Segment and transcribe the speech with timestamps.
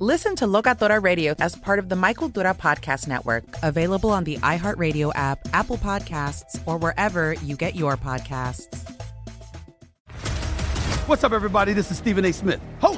[0.00, 4.36] Listen to Locatora Radio as part of the My Cultura Podcast Network, available on the
[4.36, 8.66] iHeartRadio app, Apple Podcasts, or wherever you get your podcasts.
[11.08, 11.72] What's up, everybody?
[11.72, 12.32] This is Stephen A.
[12.32, 12.97] Smith, host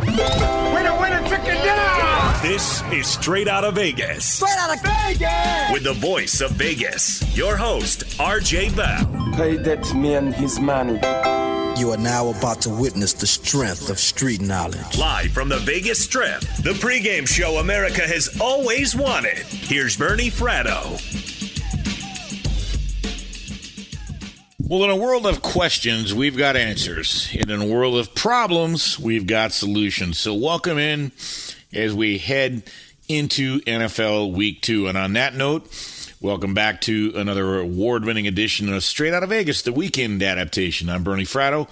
[0.00, 2.32] Winner, winner, chicken dinner!
[2.42, 4.34] This is Straight Out of Vegas.
[4.34, 5.72] Straight Out of Vegas!
[5.72, 9.32] With the voice of Vegas, your host, RJ Bell.
[9.34, 11.00] Pay that man his money.
[11.80, 14.98] You are now about to witness the strength of street knowledge.
[14.98, 19.38] Live from the Vegas Strip, the pregame show America has always wanted.
[19.46, 20.98] Here's Bernie Fratto.
[24.68, 27.30] Well, in a world of questions, we've got answers.
[27.32, 30.18] And in a world of problems, we've got solutions.
[30.18, 31.10] So, welcome in
[31.72, 32.64] as we head
[33.08, 34.86] into NFL Week 2.
[34.88, 35.70] And on that note,
[36.20, 40.90] welcome back to another award winning edition of Straight Out of Vegas, the weekend adaptation.
[40.90, 41.66] I'm Bernie Fratto.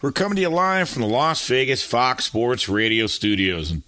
[0.00, 3.72] We're coming to you live from the Las Vegas Fox Sports Radio studios.
[3.72, 3.82] And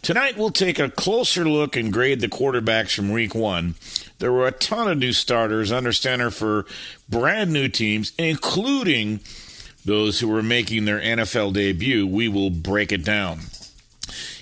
[0.00, 3.74] tonight, we'll take a closer look and grade the quarterbacks from Week 1
[4.20, 6.66] there were a ton of new starters under center for
[7.08, 9.20] brand new teams, including
[9.84, 12.06] those who were making their NFL debut.
[12.06, 13.40] We will break it down.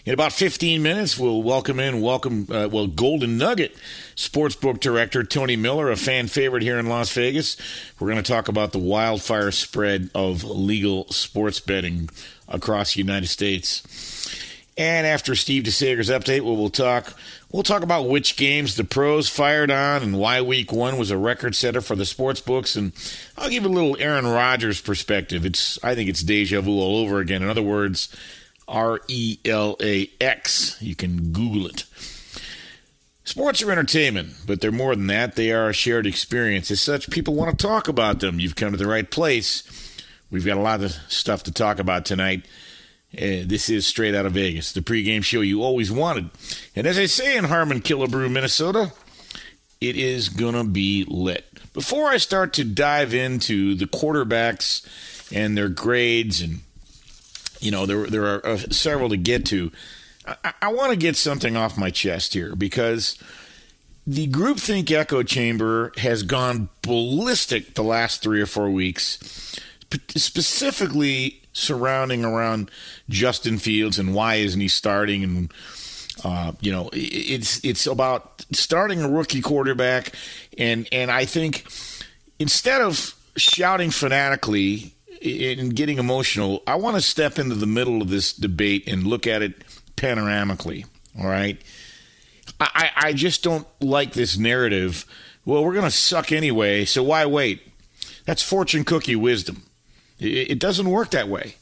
[0.04, 3.76] In about 15 minutes, we'll welcome in, welcome, uh, well, Golden Nugget
[4.16, 7.56] sportsbook director Tony Miller, a fan favorite here in Las Vegas.
[8.00, 12.10] We're going to talk about the wildfire spread of legal sports betting
[12.48, 13.82] across the United States.
[14.78, 17.14] And after Steve DeSager's update, we will talk
[17.50, 21.16] We'll talk about which games the pros fired on and why week one was a
[21.16, 22.76] record setter for the sports books.
[22.76, 22.92] And
[23.38, 25.46] I'll give a little Aaron Rodgers perspective.
[25.46, 27.42] It's I think it's deja vu all over again.
[27.42, 28.14] In other words,
[28.66, 30.76] R E L A X.
[30.82, 31.84] You can Google it.
[33.24, 35.34] Sports are entertainment, but they're more than that.
[35.34, 36.70] They are a shared experience.
[36.70, 38.40] As such, people want to talk about them.
[38.40, 39.62] You've come to the right place.
[40.30, 42.44] We've got a lot of stuff to talk about tonight.
[43.16, 46.28] Uh, this is straight out of Vegas, the pregame show you always wanted.
[46.76, 48.92] And as I say in Harmon Killebrew, Minnesota,
[49.80, 51.46] it is going to be lit.
[51.72, 54.86] Before I start to dive into the quarterbacks
[55.32, 56.60] and their grades, and,
[57.60, 59.72] you know, there, there are uh, several to get to,
[60.26, 63.16] I, I want to get something off my chest here because
[64.06, 69.18] the groupthink echo chamber has gone ballistic the last three or four weeks,
[70.14, 72.70] specifically surrounding around
[73.08, 75.52] Justin Fields and why isn't he starting and
[76.24, 80.12] uh, you know it's it's about starting a rookie quarterback
[80.56, 81.66] and and I think
[82.38, 88.08] instead of shouting fanatically and getting emotional, I want to step into the middle of
[88.08, 89.64] this debate and look at it
[89.96, 90.86] panoramically.
[91.18, 91.60] All right.
[92.60, 95.04] I, I just don't like this narrative.
[95.44, 97.62] Well, we're going to suck anyway, so why wait?
[98.26, 99.62] That's fortune cookie wisdom.
[100.20, 101.54] It doesn't work that way.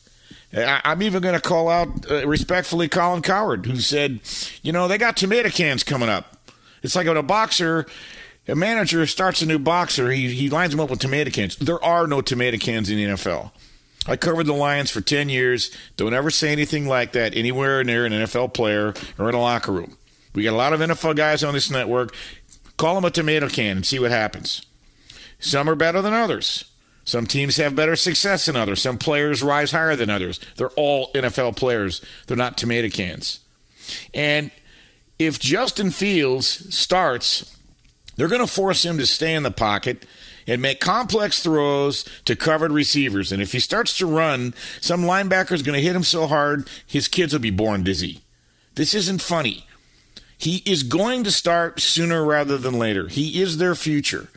[0.57, 4.21] I'm even going to call out uh, respectfully Colin Cowherd, who said,
[4.63, 6.37] you know, they got tomato cans coming up.
[6.83, 7.87] It's like when a boxer
[8.49, 11.57] A manager starts a new boxer, he, he lines him up with tomato cans.
[11.57, 13.51] There are no tomato cans in the NFL.
[14.07, 15.71] I covered the Lions for 10 years.
[15.97, 19.73] Don't ever say anything like that anywhere near an NFL player or in a locker
[19.73, 19.97] room.
[20.33, 22.15] We got a lot of NFL guys on this network.
[22.77, 24.65] Call them a tomato can and see what happens.
[25.41, 26.67] Some are better than others.
[27.07, 28.83] Some teams have better success than others.
[28.83, 30.41] Some players rise higher than others.
[30.57, 32.05] They're all NFL players.
[32.27, 33.41] They're not tomato cans.
[34.13, 34.51] And
[35.17, 37.57] if Justin Fields starts,
[38.17, 40.05] they're going to force him to stay in the pocket
[40.49, 43.31] and make complex throws to covered receivers.
[43.31, 46.69] And if he starts to run, some linebacker is going to hit him so hard,
[46.85, 48.21] his kids will be born dizzy.
[48.75, 49.65] This isn't funny.
[50.37, 53.07] He is going to start sooner rather than later.
[53.07, 54.29] He is their future.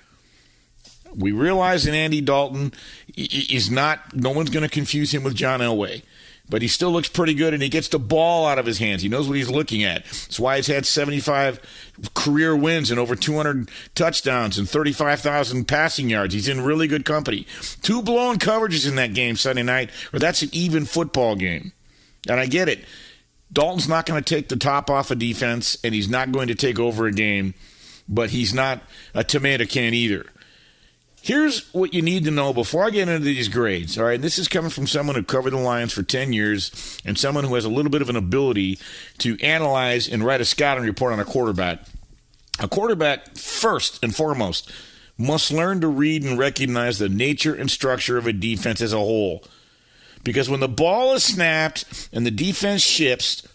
[1.16, 2.74] We realize that Andy Dalton
[3.16, 6.04] is not, no one's going to confuse him with John Elway
[6.50, 9.02] but he still looks pretty good and he gets the ball out of his hands.
[9.02, 10.04] He knows what he's looking at.
[10.06, 11.60] That's why he's had 75
[12.16, 16.34] career wins and over 200 touchdowns and 35,000 passing yards.
[16.34, 17.46] He's in really good company.
[17.82, 21.72] Two blown coverages in that game Sunday night, or that's an even football game.
[22.28, 22.84] And I get it.
[23.52, 26.48] Dalton's not going to take the top off a of defense and he's not going
[26.50, 27.54] to take over a game,
[28.08, 28.82] but he's not
[29.14, 30.26] a tomato can either.
[31.22, 33.98] Here's what you need to know before I get into these grades.
[33.98, 37.18] All right, this is coming from someone who covered the Lions for 10 years and
[37.18, 38.80] someone who has a little bit of an ability
[39.20, 41.82] to analyze and write a scouting report on a quarterback.
[42.60, 44.72] A quarterback, first and foremost,
[45.18, 48.98] must learn to read and recognize the nature and structure of a defense as a
[48.98, 49.44] whole.
[50.24, 53.48] Because when the ball is snapped and the defense shifts,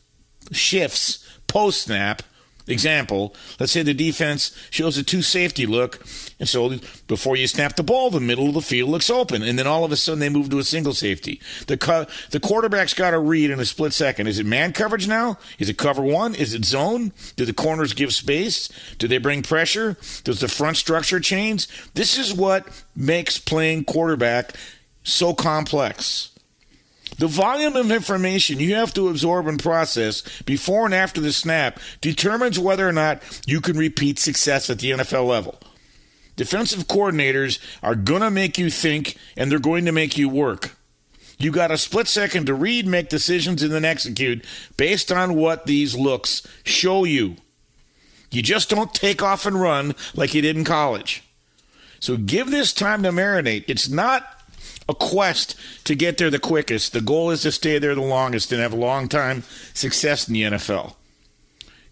[0.53, 2.23] shifts post snap,
[2.67, 6.03] Example, let's say the defense shows a two safety look,
[6.41, 9.59] and so before you snap the ball, the middle of the field looks open, and
[9.59, 11.41] then all of a sudden they move to a single safety.
[11.67, 14.29] The, co- the quarterback's got to read in a split second.
[14.29, 15.37] Is it man coverage now?
[15.59, 16.35] Is it cover one?
[16.35, 17.13] Is it zone?
[17.37, 18.71] Do the corners give space?
[18.97, 19.99] Do they bring pressure?
[20.25, 21.69] Does the front structure change?
[21.93, 22.67] This is what
[22.97, 24.55] makes playing quarterback
[25.03, 26.31] so complex.
[27.19, 31.79] The volume of information you have to absorb and process before and after the snap
[32.01, 35.59] determines whether or not you can repeat success at the NFL level.
[36.37, 40.77] Defensive coordinators are going to make you think and they're going to make you work.
[41.39, 44.45] You got a split second to read, make decisions, and then execute
[44.77, 47.37] based on what these looks show you.
[48.31, 51.23] You just don't take off and run like you did in college.
[52.01, 53.65] So give this time to marinate.
[53.69, 54.34] It's not
[54.89, 56.93] a quest to get there the quickest.
[56.93, 60.35] The goal is to stay there the longest and have a long time success in
[60.35, 60.95] the NFL.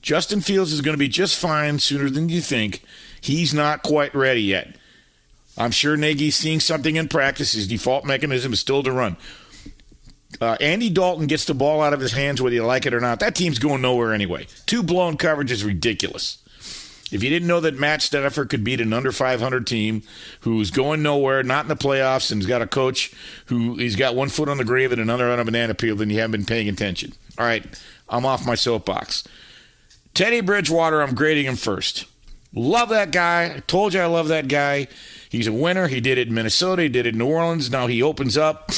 [0.03, 2.83] Justin Fields is going to be just fine sooner than you think.
[3.21, 4.77] He's not quite ready yet.
[5.57, 7.53] I'm sure Nagy's seeing something in practice.
[7.53, 9.17] His default mechanism is still to run.
[10.41, 13.01] Uh, Andy Dalton gets the ball out of his hands whether you like it or
[13.01, 13.21] not.
[13.21, 14.47] That team's going nowhere anyway.
[14.67, 16.42] Two blown coverage is ridiculous.
[17.13, 20.03] If you didn't know that Matt Stafford could beat an under 500 team
[20.41, 23.13] who's going nowhere, not in the playoffs, and has got a coach
[23.47, 26.09] who he's got one foot on the grave and another on a banana peel, then
[26.09, 27.13] you haven't been paying attention.
[27.39, 27.65] All right,
[28.09, 29.25] I'm off my soapbox.
[30.15, 32.07] Teddy Bridgewater, I'm grading him first.
[32.55, 33.55] Love that guy.
[33.57, 34.89] I told you I love that guy.
[35.29, 35.89] He's a winner.
[35.89, 36.83] He did it in Minnesota.
[36.83, 37.71] He did it in New Orleans.
[37.71, 38.71] Now he opens up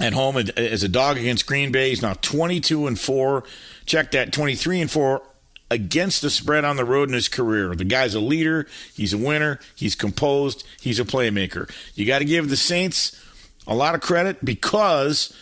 [0.00, 1.90] at home as a dog against Green Bay.
[1.90, 3.44] He's now 22 and 4.
[3.86, 5.22] Check that 23 and 4
[5.70, 7.74] against the spread on the road in his career.
[7.74, 11.70] The guy's a leader, he's a winner, he's composed, he's a playmaker.
[11.94, 13.18] You got to give the Saints
[13.66, 15.34] a lot of credit because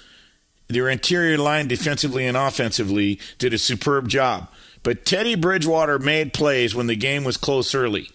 [0.68, 4.48] their interior line defensively and offensively did a superb job.
[4.82, 8.10] But Teddy Bridgewater made plays when the game was close early.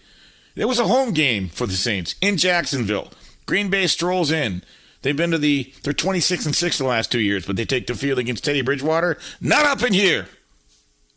[0.56, 3.10] It was a home game for the Saints in Jacksonville.
[3.46, 4.62] Green Bay strolls in.
[5.02, 7.86] They've been to the they're 26 and 6 the last 2 years, but they take
[7.86, 9.18] the field against Teddy Bridgewater.
[9.40, 10.28] Not up in here.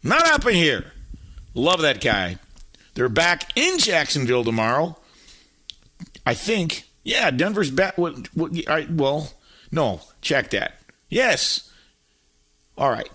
[0.03, 0.91] Not up in here.
[1.53, 2.37] Love that guy.
[2.93, 4.97] They're back in Jacksonville tomorrow.
[6.25, 6.83] I think.
[7.03, 7.97] Yeah, Denver's back.
[7.97, 9.33] What, what, I, well,
[9.71, 10.79] no, check that.
[11.09, 11.71] Yes.
[12.77, 13.09] All right.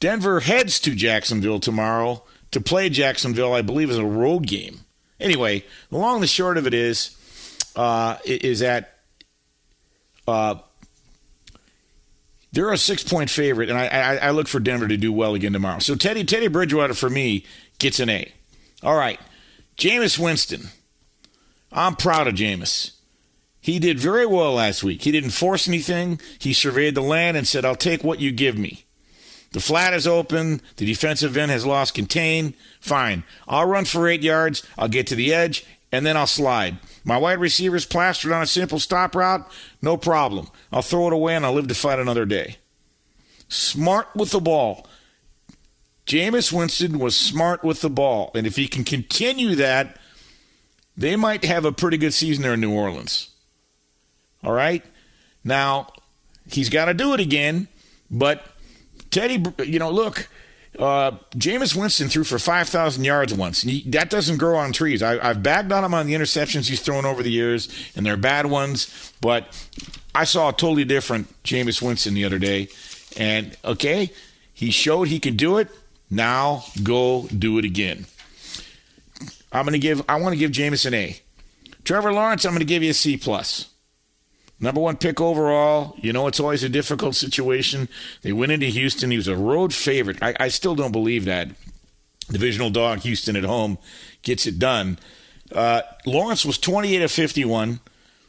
[0.00, 4.80] Denver heads to Jacksonville tomorrow to play Jacksonville, I believe, is a road game.
[5.18, 7.16] Anyway, the long and the short of it is,
[7.74, 8.98] uh, is that
[10.28, 10.56] uh,
[12.56, 15.34] they're a six point favorite, and I, I, I look for Denver to do well
[15.34, 15.78] again tomorrow.
[15.78, 17.44] So Teddy Teddy Bridgewater for me
[17.78, 18.32] gets an A.
[18.82, 19.20] All right,
[19.76, 20.68] Jameis Winston.
[21.70, 22.92] I'm proud of Jameis.
[23.60, 25.02] He did very well last week.
[25.02, 26.18] He didn't force anything.
[26.38, 28.86] He surveyed the land and said, "I'll take what you give me."
[29.52, 30.62] The flat is open.
[30.76, 32.54] The defensive end has lost contain.
[32.80, 33.24] Fine.
[33.46, 34.62] I'll run for eight yards.
[34.78, 36.78] I'll get to the edge, and then I'll slide.
[37.06, 39.48] My wide receiver's plastered on a simple stop route.
[39.80, 40.48] No problem.
[40.72, 42.56] I'll throw it away and I'll live to fight another day.
[43.48, 44.88] Smart with the ball.
[46.04, 48.32] Jameis Winston was smart with the ball.
[48.34, 49.96] And if he can continue that
[50.96, 53.30] they might have a pretty good season there in New Orleans.
[54.42, 54.84] All right?
[55.44, 55.92] Now,
[56.48, 57.68] he's got to do it again,
[58.10, 58.44] but
[59.10, 60.28] Teddy, you know, look,
[60.78, 63.62] uh, Jameis Winston threw for 5,000 yards once.
[63.62, 65.02] He, that doesn't grow on trees.
[65.02, 68.16] I, have bagged on him on the interceptions he's thrown over the years, and they're
[68.16, 69.46] bad ones, but
[70.14, 72.68] I saw a totally different Jameis Winston the other day.
[73.16, 74.10] And, okay,
[74.52, 75.68] he showed he can do it.
[76.10, 78.06] Now go do it again.
[79.52, 81.20] I'm going to give, I want to give Jameis an A.
[81.84, 83.70] Trevor Lawrence, I'm going to give you a C plus.
[84.58, 85.94] Number one pick overall.
[85.98, 87.88] You know, it's always a difficult situation.
[88.22, 89.10] They went into Houston.
[89.10, 90.18] He was a road favorite.
[90.22, 91.48] I, I still don't believe that.
[92.30, 93.78] Divisional dog, Houston at home,
[94.22, 94.98] gets it done.
[95.52, 97.80] Uh, Lawrence was 28 of 51,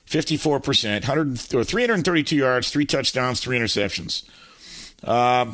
[0.06, 4.24] 54%, 100, or 332 yards, three touchdowns, three interceptions.
[5.04, 5.52] Uh,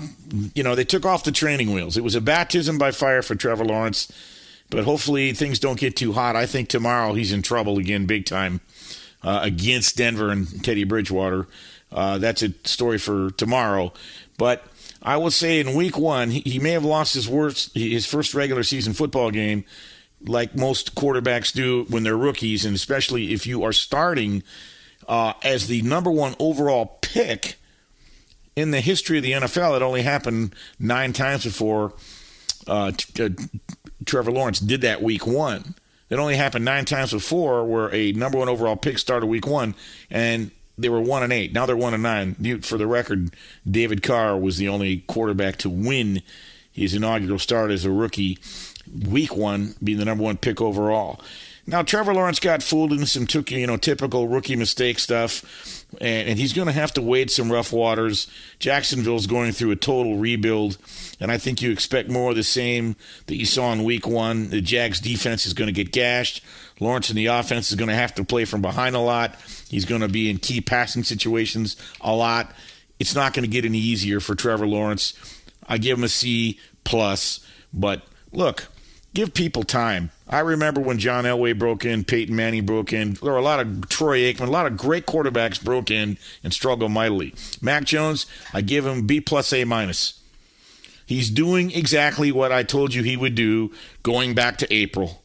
[0.54, 1.96] you know, they took off the training wheels.
[1.96, 4.12] It was a baptism by fire for Trevor Lawrence,
[4.70, 6.36] but hopefully things don't get too hot.
[6.36, 8.60] I think tomorrow he's in trouble again, big time
[9.24, 11.48] uh, against Denver and Teddy Bridgewater.
[11.92, 13.94] Uh, that's a story for tomorrow.
[14.38, 14.66] But
[15.02, 18.34] I will say in week one, he, he may have lost his worst, his first
[18.34, 19.66] regular season football game,
[20.26, 24.44] like most quarterbacks do when they're rookies, and especially if you are starting
[25.08, 27.58] uh, as the number one overall pick
[28.56, 29.76] in the history of the NFL.
[29.76, 31.94] It only happened nine times before
[32.68, 33.30] uh, t- uh,
[34.06, 35.76] Trevor Lawrence did that week one.
[36.14, 39.74] It only happened nine times before where a number one overall pick started week one
[40.12, 41.54] and they were one and eight.
[41.54, 42.62] Now they're one and nine.
[42.62, 43.36] For the record,
[43.70, 46.22] David Carr was the only quarterback to win
[46.72, 48.38] his inaugural start as a rookie
[49.08, 51.20] week one, being the number one pick overall.
[51.66, 56.40] Now Trevor Lawrence got fooled into some you know typical rookie mistake stuff, and, and
[56.40, 58.28] he's going to have to wade some rough waters.
[58.60, 60.78] Jacksonville's going through a total rebuild,
[61.20, 62.96] and I think you expect more of the same
[63.28, 64.50] that you saw in Week One.
[64.50, 66.44] The Jags defense is going to get gashed.
[66.80, 69.36] Lawrence in the offense is going to have to play from behind a lot.
[69.70, 72.52] He's going to be in key passing situations a lot.
[73.00, 75.14] It's not going to get any easier for Trevor Lawrence.
[75.68, 78.68] I give him a C plus, but look,
[79.14, 80.12] give people time.
[80.28, 83.16] I remember when John Elway broke in, Peyton Manning broke in.
[83.16, 86.54] There were a lot of Troy Aikman, a lot of great quarterbacks broke in and
[86.54, 87.36] struggled mightily.
[87.62, 90.20] Mac Jones, I give him B plus A minus.
[91.06, 95.22] He's doing exactly what I told you he would do going back to April.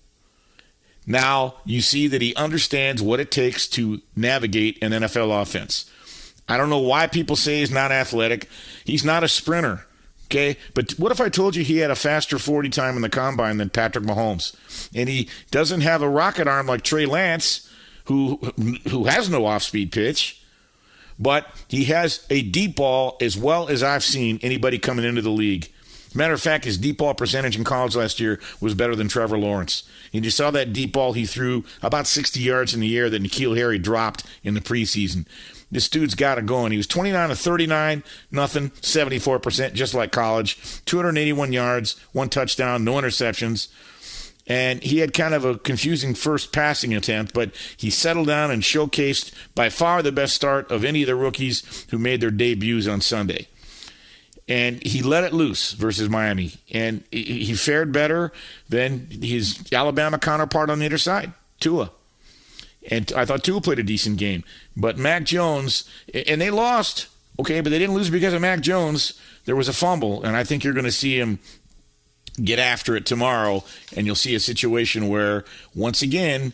[1.07, 5.91] Now you see that he understands what it takes to navigate an NFL offense.
[6.49, 8.49] I don't know why people say he's not athletic.
[8.85, 9.87] He's not a sprinter.
[10.31, 13.09] Okay, but what if I told you he had a faster 40 time in the
[13.09, 14.55] combine than Patrick Mahomes?
[14.95, 17.67] And he doesn't have a rocket arm like Trey Lance,
[18.05, 18.37] who
[18.91, 20.43] who has no off-speed pitch,
[21.19, 25.31] but he has a deep ball as well as I've seen anybody coming into the
[25.31, 25.73] league.
[26.15, 29.39] Matter of fact, his deep ball percentage in college last year was better than Trevor
[29.39, 29.83] Lawrence.
[30.13, 33.23] And you saw that deep ball he threw about 60 yards in the air that
[33.23, 35.27] N'Keal Harry dropped in the preseason.
[35.71, 36.73] This dude's got it going.
[36.73, 40.83] He was 29 to 39, nothing, 74%, just like college.
[40.87, 43.69] 281 yards, one touchdown, no interceptions.
[44.47, 48.63] And he had kind of a confusing first passing attempt, but he settled down and
[48.63, 52.87] showcased by far the best start of any of the rookies who made their debuts
[52.87, 53.47] on Sunday.
[54.49, 56.55] And he let it loose versus Miami.
[56.73, 58.33] And he fared better
[58.71, 61.91] than his Alabama counterpart on the other side, Tua.
[62.89, 64.45] And I thought Tua played a decent game.
[64.77, 67.07] But Mac Jones, and they lost,
[67.39, 69.13] okay, but they didn't lose because of Mac Jones.
[69.45, 71.39] There was a fumble, and I think you're going to see him
[72.43, 73.65] get after it tomorrow,
[73.97, 76.53] and you'll see a situation where, once again,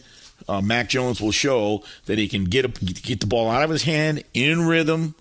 [0.48, 3.70] uh, Mac Jones will show that he can get a, get the ball out of
[3.70, 5.14] his hand in rhythm.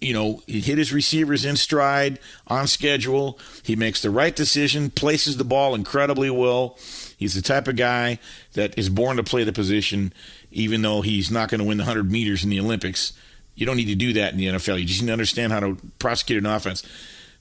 [0.00, 3.38] You know, he hit his receivers in stride, on schedule.
[3.62, 6.78] He makes the right decision, places the ball incredibly well.
[7.20, 8.18] He's the type of guy
[8.54, 10.14] that is born to play the position
[10.50, 13.12] even though he's not going to win the 100 meters in the Olympics.
[13.54, 14.80] You don't need to do that in the NFL.
[14.80, 16.82] You just need to understand how to prosecute an offense.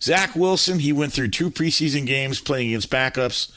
[0.02, 3.52] Zach Wilson, he went through two preseason games playing against backups,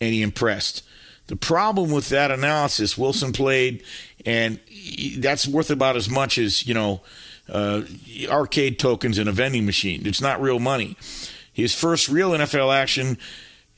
[0.00, 0.82] and he impressed.
[1.28, 3.84] The problem with that analysis, Wilson played,
[4.26, 4.58] and
[5.18, 7.02] that's worth about as much as, you know,
[7.48, 7.82] uh,
[8.28, 10.04] arcade tokens in a vending machine.
[10.06, 10.96] It's not real money.
[11.52, 13.16] His first real NFL action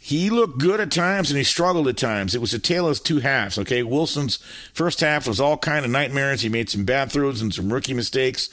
[0.04, 2.34] he looked good at times and he struggled at times.
[2.34, 3.58] It was a tale of two halves.
[3.58, 4.36] Okay, Wilson's
[4.74, 6.42] first half was all kind of nightmares.
[6.42, 8.50] He made some bad throws and some rookie mistakes,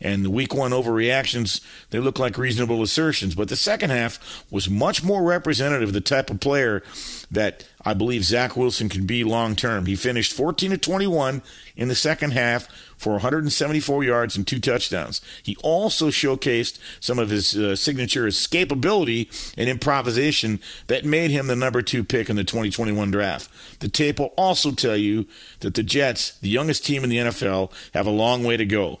[0.00, 3.34] And the week one overreactions, they look like reasonable assertions.
[3.34, 6.82] But the second half was much more representative of the type of player
[7.30, 9.84] that I believe Zach Wilson can be long term.
[9.84, 11.42] He finished 14 to 21
[11.76, 12.66] in the second half
[13.04, 15.20] for 174 yards and two touchdowns.
[15.42, 21.54] He also showcased some of his uh, signature escapability and improvisation that made him the
[21.54, 23.50] number two pick in the 2021 draft.
[23.80, 25.26] The tape will also tell you
[25.60, 29.00] that the Jets, the youngest team in the NFL, have a long way to go.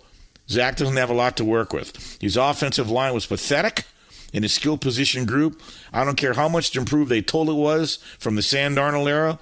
[0.50, 2.18] Zach doesn't have a lot to work with.
[2.20, 3.86] His offensive line was pathetic
[4.34, 5.62] in his skill position group.
[5.94, 9.08] I don't care how much to improve they told it was from the Sam Darnold
[9.08, 9.38] era.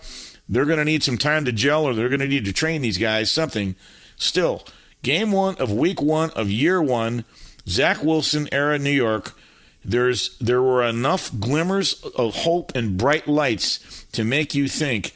[0.49, 2.83] They're going to need some time to gel or they're going to need to train
[2.83, 3.75] these guys something.
[4.23, 4.65] Still,
[5.03, 7.25] game one of week one of year one,
[7.67, 9.37] Zach Wilson era New York.
[9.85, 15.13] There's there were enough glimmers of hope and bright lights to make you think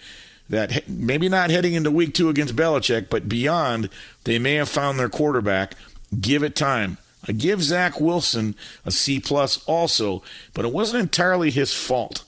[0.50, 3.90] that maybe not heading into week two against Belichick, but beyond,
[4.24, 5.74] they may have found their quarterback.
[6.20, 6.98] Give it time.
[7.28, 12.24] I give Zach Wilson a C plus also, but it wasn't entirely his fault.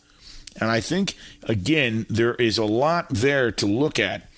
[0.60, 4.28] And I think again there is a lot there to look at,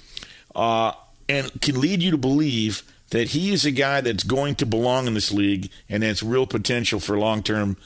[0.54, 0.92] uh,
[1.30, 5.06] and can lead you to believe that he is a guy that's going to belong
[5.06, 7.76] in this league and has real potential for long term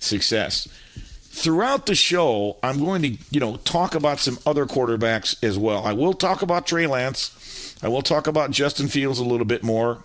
[0.00, 0.66] success.
[0.96, 5.84] Throughout the show, I'm going to, you know, talk about some other quarterbacks as well.
[5.84, 7.76] I will talk about Trey Lance.
[7.82, 10.02] I will talk about Justin Fields a little bit more.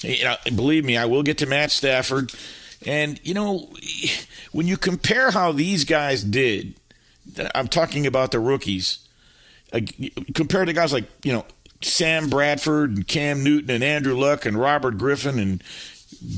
[0.00, 2.32] You know, believe me, I will get to Matt Stafford.
[2.86, 3.70] And, you know,
[4.52, 6.74] when you compare how these guys did,
[7.54, 8.98] I'm talking about the rookies,
[9.72, 9.80] uh,
[10.34, 11.44] compared to guys like, you know,
[11.84, 15.62] Sam Bradford and Cam Newton and Andrew Luck and Robert Griffin and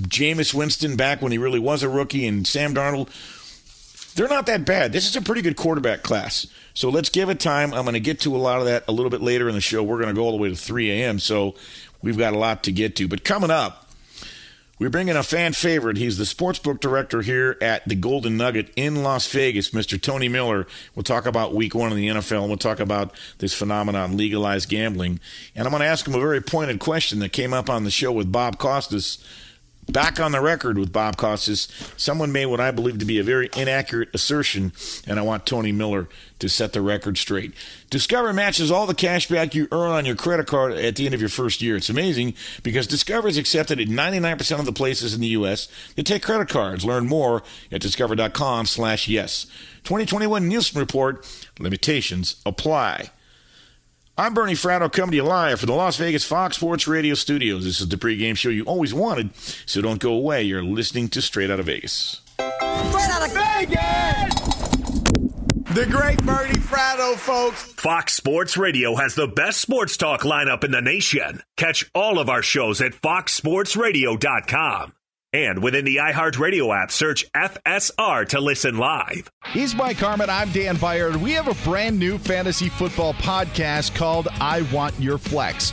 [0.09, 3.09] Jameis Winston back when he really was a rookie and Sam Darnold,
[4.15, 4.93] they're not that bad.
[4.93, 6.47] This is a pretty good quarterback class.
[6.75, 7.73] So let's give it time.
[7.73, 9.61] I'm going to get to a lot of that a little bit later in the
[9.61, 9.83] show.
[9.83, 11.19] We're going to go all the way to 3 a.m.
[11.19, 11.55] So
[12.03, 13.09] we've got a lot to get to.
[13.09, 13.86] But coming up,
[14.78, 15.97] we're bringing a fan favorite.
[15.97, 20.00] He's the sportsbook director here at the Golden Nugget in Las Vegas, Mr.
[20.00, 20.66] Tony Miller.
[20.95, 24.68] We'll talk about week one in the NFL, and we'll talk about this phenomenon, legalized
[24.68, 25.18] gambling.
[25.54, 27.90] And I'm going to ask him a very pointed question that came up on the
[27.90, 29.18] show with Bob Costas
[29.88, 31.69] back on the record with Bob Costas.
[31.97, 34.73] Someone made what I believe to be a very inaccurate assertion,
[35.07, 37.52] and I want Tony Miller to set the record straight.
[37.88, 41.14] Discover matches all the cash back you earn on your credit card at the end
[41.14, 41.76] of your first year.
[41.76, 45.69] It's amazing because Discover is accepted at 99% of the places in the U.S.
[45.95, 46.84] that take credit cards.
[46.84, 49.47] Learn more at discover.com slash yes.
[49.84, 51.26] 2021 Nielsen Report.
[51.58, 53.10] Limitations apply.
[54.19, 57.65] I'm Bernie Fratto coming to you live from the Las Vegas Fox Sports Radio studios.
[57.65, 59.29] This is the pregame show you always wanted,
[59.67, 60.43] so don't go away.
[60.43, 62.23] You're listening to Straight Out of Vegas.
[62.39, 64.35] Straight Out of Vegas!
[65.75, 67.65] The great Bernie Fratto, folks.
[67.75, 71.43] Fox Sports Radio has the best sports talk lineup in the nation.
[71.59, 74.95] Catch all of our shows at foxsportsradio.com.
[75.32, 79.30] And within the iHeartRadio app, search FSR to listen live.
[79.52, 80.30] He's Mike Harmon.
[80.30, 81.17] I'm Dan Beyer.
[81.19, 85.73] We have a brand new fantasy football podcast called I Want Your Flex.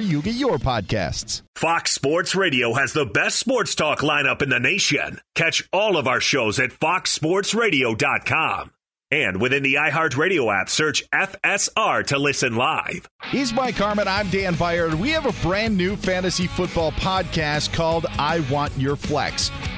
[0.00, 1.42] you get your podcasts.
[1.56, 5.20] Fox Sports Radio has the best sports talk lineup in the nation.
[5.34, 8.70] Catch all of our shows at foxsportsradio.com.
[9.10, 13.06] And within the iHeartRadio app, search FSR to listen live.
[13.24, 14.08] He's Mike Harmon.
[14.08, 14.94] I'm Dan Beyer.
[14.96, 19.50] We have a brand new fantasy football podcast called I Want Your Flex.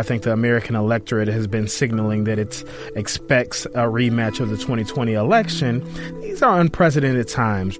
[0.00, 2.64] I think the American electorate has been signaling that it
[2.96, 5.84] expects a rematch of the 2020 election.
[6.22, 7.78] These are unprecedented times.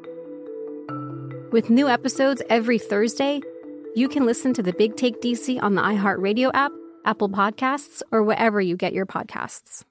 [1.50, 3.40] With new episodes every Thursday,
[3.94, 6.72] you can listen to the Big Take DC on the iHeartRadio app,
[7.06, 9.84] Apple Podcasts, or wherever you get your podcasts.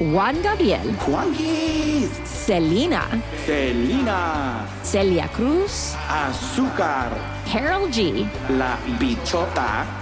[0.00, 0.80] Juan Gabriel.
[1.06, 2.10] Juanquis.
[2.26, 3.22] Selena.
[3.46, 4.68] Selena.
[4.82, 5.94] Celia Cruz.
[6.08, 7.14] Azúcar.
[7.46, 8.26] Karol G.
[8.50, 10.01] La Bichota.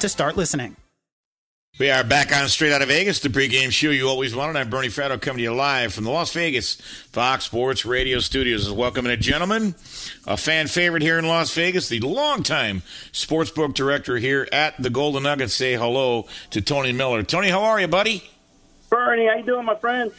[0.00, 0.76] to start listening.
[1.78, 4.58] We are back on Straight Out of Vegas, the pregame show you always wanted.
[4.58, 6.74] I'm Bernie Fratto coming to you live from the Las Vegas
[7.12, 8.70] Fox Sports Radio Studios.
[8.70, 9.74] Welcome, a gentlemen,
[10.26, 12.82] a fan favorite here in Las Vegas, the longtime
[13.12, 15.54] sportsbook director here at the Golden Nuggets.
[15.54, 17.22] Say hello to Tony Miller.
[17.22, 18.28] Tony, how are you, buddy?
[18.90, 20.12] Bernie, how you doing, my friend?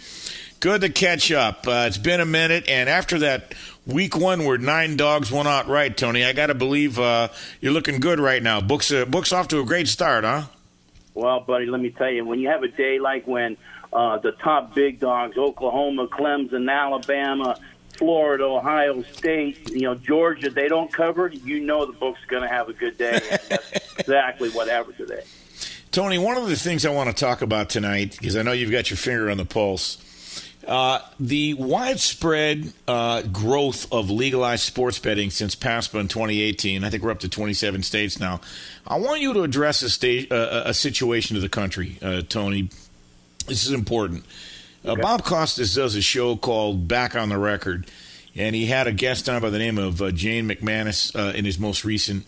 [0.62, 1.68] Good to catch up.
[1.68, 3.54] Uh, it's been a minute, and after that
[3.86, 7.74] week one where nine dogs went out right, Tony, I got to believe uh, you're
[7.74, 8.62] looking good right now.
[8.62, 10.44] Books uh, books off to a great start, huh?
[11.14, 13.58] Well, buddy, let me tell you, when you have a day like when
[13.92, 17.60] uh, the top big dogs, Oklahoma, Clemson, Alabama,
[17.98, 22.48] Florida, Ohio State, you know, Georgia, they don't cover you know the book's going to
[22.48, 23.20] have a good day.
[23.50, 25.22] That's exactly what happened today.
[25.92, 28.72] Tony, one of the things I want to talk about tonight, because I know you've
[28.72, 29.98] got your finger on the pulse,
[30.68, 36.84] uh, the widespread uh, growth of legalized sports betting since PASPA in 2018.
[36.84, 38.42] I think we're up to 27 states now.
[38.86, 42.70] I want you to address a, sta- uh, a situation of the country, uh, Tony.
[43.48, 44.24] This is important.
[44.86, 45.02] Uh, okay.
[45.02, 47.88] Bob Costas does a show called Back on the Record,
[48.36, 51.60] and he had a guest on by the name of uh, Jane McManus in his
[51.60, 52.26] most recent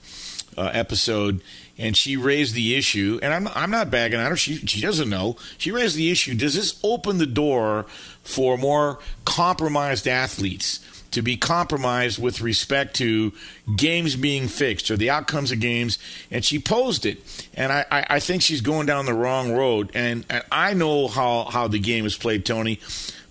[0.57, 1.41] episode
[1.77, 4.37] and she raised the issue, and I'm I'm not bagging on her.
[4.37, 5.37] She she doesn't know.
[5.57, 6.35] She raised the issue.
[6.35, 7.85] Does this open the door
[8.23, 10.79] for more compromised athletes
[11.11, 13.31] to be compromised with respect to
[13.75, 15.97] games being fixed or the outcomes of games?
[16.29, 19.91] And she posed it, and I I, I think she's going down the wrong road.
[19.95, 22.79] And, and I know how how the game is played, Tony,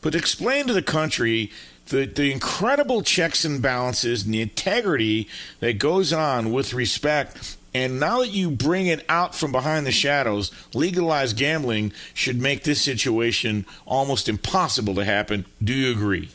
[0.00, 1.52] but explain to the country
[1.87, 5.28] the, the incredible checks and balances and the integrity
[5.61, 9.92] that goes on with respect and now that you bring it out from behind the
[9.92, 15.46] shadows, legalized gambling should make this situation almost impossible to happen.
[15.62, 16.30] Do you agree?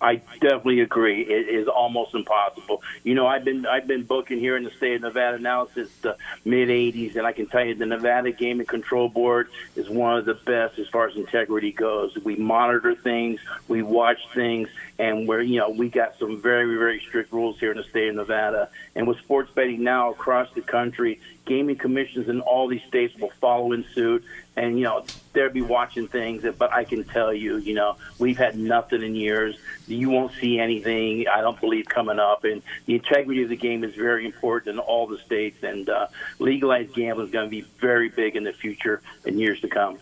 [0.00, 1.22] I definitely agree.
[1.22, 2.82] It is almost impossible.
[3.02, 5.90] You know, I've been I've been booking here in the state of Nevada now since
[6.02, 10.16] the mid '80s, and I can tell you the Nevada Gaming Control Board is one
[10.16, 12.16] of the best as far as integrity goes.
[12.22, 14.68] We monitor things, we watch things,
[15.00, 18.08] and we're you know we got some very very strict rules here in the state
[18.08, 18.68] of Nevada.
[18.94, 23.32] And with sports betting now across the country, gaming commissions in all these states will
[23.40, 24.24] follow in suit,
[24.58, 26.44] and you know they'll be watching things.
[26.58, 29.56] But I can tell you, you know, we've had nothing in years.
[29.86, 31.26] You won't see anything.
[31.28, 34.78] I don't believe coming up, and the integrity of the game is very important in
[34.80, 35.62] all the states.
[35.62, 39.60] And uh, legalized gambling is going to be very big in the future in years
[39.60, 39.98] to come.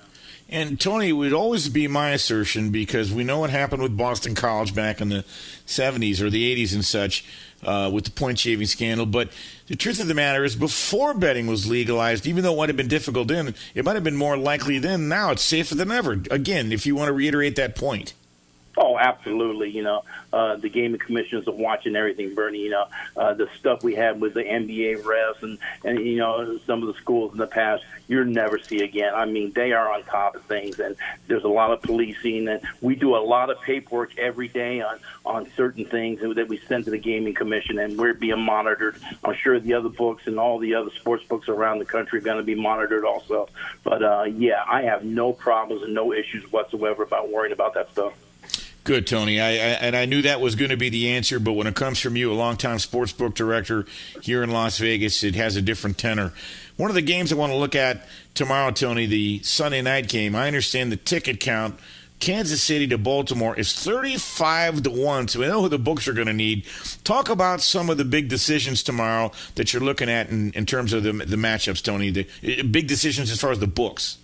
[0.48, 4.36] And Tony, it would always be my assertion because we know what happened with Boston
[4.36, 5.24] College back in the
[5.66, 7.24] 70s or the 80s and such
[7.64, 9.06] uh, with the point shaving scandal.
[9.06, 9.30] But
[9.66, 12.76] the truth of the matter is, before betting was legalized, even though it might have
[12.76, 15.08] been difficult then, it might have been more likely then.
[15.08, 16.12] Now it's safer than ever.
[16.30, 18.14] Again, if you want to reiterate that point.
[18.78, 19.70] Oh, absolutely.
[19.70, 22.58] You know, uh, the gaming commissions are watching everything, Bernie.
[22.58, 22.86] You know,
[23.16, 26.88] uh, the stuff we had with the NBA refs and, and, you know, some of
[26.88, 29.14] the schools in the past, you'll never see again.
[29.14, 30.94] I mean, they are on top of things, and
[31.26, 34.98] there's a lot of policing, and we do a lot of paperwork every day on,
[35.24, 38.96] on certain things that we send to the gaming commission, and we're being monitored.
[39.24, 42.22] I'm sure the other books and all the other sports books around the country are
[42.22, 43.48] going to be monitored also.
[43.84, 47.90] But, uh, yeah, I have no problems and no issues whatsoever about worrying about that
[47.92, 48.12] stuff.
[48.86, 49.40] Good, Tony.
[49.40, 51.74] I, I, and I knew that was going to be the answer, but when it
[51.74, 53.84] comes from you, a longtime sports book director
[54.22, 56.32] here in Las Vegas, it has a different tenor.
[56.76, 60.36] One of the games I want to look at tomorrow, Tony, the Sunday night game.
[60.36, 61.80] I understand the ticket count.
[62.20, 66.12] Kansas City to Baltimore is 35 to 1, so we know who the books are
[66.12, 66.64] going to need.
[67.02, 70.92] Talk about some of the big decisions tomorrow that you're looking at in, in terms
[70.92, 72.10] of the, the matchups, Tony.
[72.10, 74.18] The eh, big decisions as far as the books.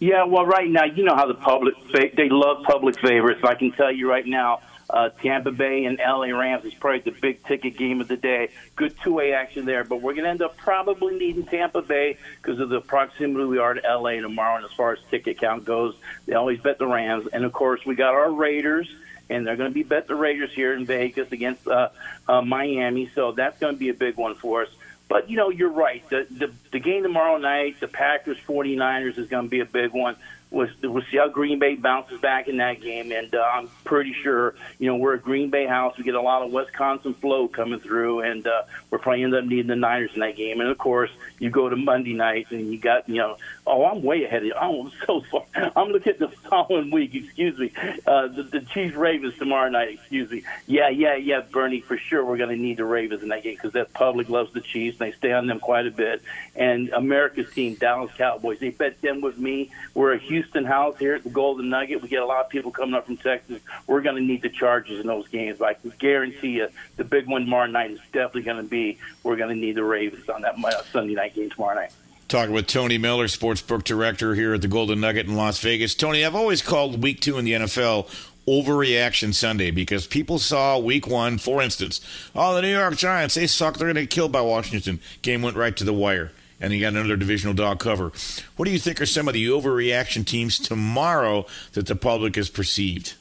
[0.00, 3.40] Yeah, well, right now, you know how the public they love public favorites.
[3.44, 7.18] I can tell you right now, uh, Tampa Bay and LA Rams is probably the
[7.18, 8.50] big ticket game of the day.
[8.76, 12.18] Good two way action there, but we're going to end up probably needing Tampa Bay
[12.42, 14.56] because of the proximity we are to LA tomorrow.
[14.56, 15.94] And as far as ticket count goes,
[16.26, 18.88] they always bet the Rams, and of course we got our Raiders.
[19.30, 21.88] And they're going to be bet the Raiders here in Vegas against uh,
[22.28, 24.68] uh, Miami, so that's going to be a big one for us.
[25.14, 26.02] But you know, you're right.
[26.10, 29.92] The the, the game tomorrow night, the Packers 49ers is going to be a big
[29.92, 30.16] one.
[30.50, 34.12] We'll, we'll see how Green Bay bounces back in that game, and uh, I'm pretty
[34.12, 35.96] sure you know we're a Green Bay house.
[35.96, 39.44] We get a lot of Wisconsin flow coming through, and uh, we're probably end up
[39.44, 40.60] needing the Niners in that game.
[40.60, 44.02] And of course, you go to Monday night, and you got you know, oh, I'm
[44.02, 44.54] way ahead of you.
[44.60, 45.44] Oh, I'm so far.
[45.76, 47.14] I'm looking at the following week.
[47.14, 47.72] Excuse me,
[48.06, 49.90] uh, the, the Chiefs Ravens tomorrow night.
[49.90, 50.42] Excuse me.
[50.66, 53.54] Yeah, yeah, yeah, Bernie, for sure we're going to need the Ravens in that game
[53.54, 55.00] because that public loves the Chiefs.
[55.00, 56.22] And they stay on them quite a bit.
[56.54, 59.70] And America's team, Dallas Cowboys, they bet them with me.
[59.94, 62.02] We're a Houston House here at the Golden Nugget.
[62.02, 63.60] We get a lot of people coming up from Texas.
[63.86, 65.58] We're going to need the Chargers in those games.
[65.58, 68.98] But I can guarantee you the big one tomorrow night is definitely going to be
[69.22, 71.92] we're going to need the Ravens on that uh, Sunday night game tomorrow night.
[72.34, 75.94] Talking with Tony Miller, sportsbook director here at the Golden Nugget in Las Vegas.
[75.94, 78.10] Tony, I've always called week two in the NFL
[78.48, 82.00] overreaction Sunday because people saw week one, for instance,
[82.34, 83.78] oh, the New York Giants, they suck.
[83.78, 84.98] They're going to get killed by Washington.
[85.22, 88.10] Game went right to the wire and you got another divisional dog cover.
[88.56, 92.48] What do you think are some of the overreaction teams tomorrow that the public has
[92.48, 93.14] perceived?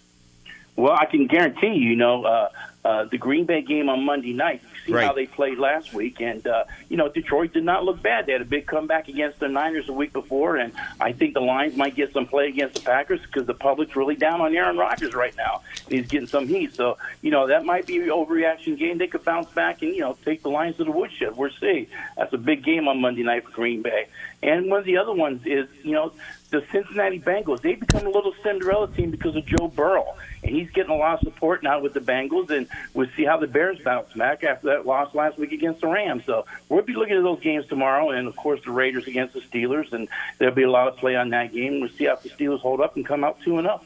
[0.76, 2.49] Well, I can guarantee you, you know, uh,
[2.84, 4.63] uh, the Green Bay game on Monday night.
[4.86, 5.06] See right.
[5.06, 8.26] how they played last week, and uh, you know Detroit did not look bad.
[8.26, 11.41] They had a big comeback against the Niners the week before, and I think the
[11.41, 14.78] Lions might get some play against the Packers because the public's really down on Aaron
[14.78, 15.62] Rodgers right now.
[15.88, 18.98] He's getting some heat, so you know that might be an overreaction game.
[18.98, 21.38] They could bounce back and you know take the Lions to the woodshed.
[21.38, 21.88] We'll see.
[22.17, 24.08] That's a big game on Monday night for Green Bay.
[24.43, 26.12] And one of the other ones is, you know,
[26.50, 27.62] the Cincinnati Bengals.
[27.62, 31.16] They become a little Cinderella team because of Joe Burrow, and he's getting a lot
[31.16, 32.50] of support now with the Bengals.
[32.50, 35.88] And we'll see how the Bears bounce back after that loss last week against the
[35.88, 36.24] Rams.
[36.26, 39.42] So we'll be looking at those games tomorrow, and of course the Raiders against the
[39.42, 41.80] Steelers, and there'll be a lot of play on that game.
[41.80, 43.86] We'll see how the Steelers hold up and come out two and up.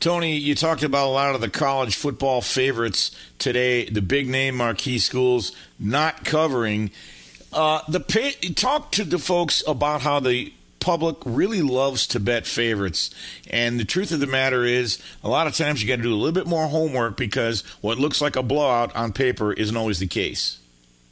[0.00, 4.56] Tony, you talked about a lot of the college football favorites today, the big name
[4.56, 6.90] marquee schools not covering.
[7.50, 10.52] Uh, the pay, talk to the folks about how the
[10.84, 13.08] public really loves to bet favorites.
[13.48, 16.12] And the truth of the matter is, a lot of times you got to do
[16.12, 19.98] a little bit more homework because what looks like a blowout on paper isn't always
[19.98, 20.58] the case.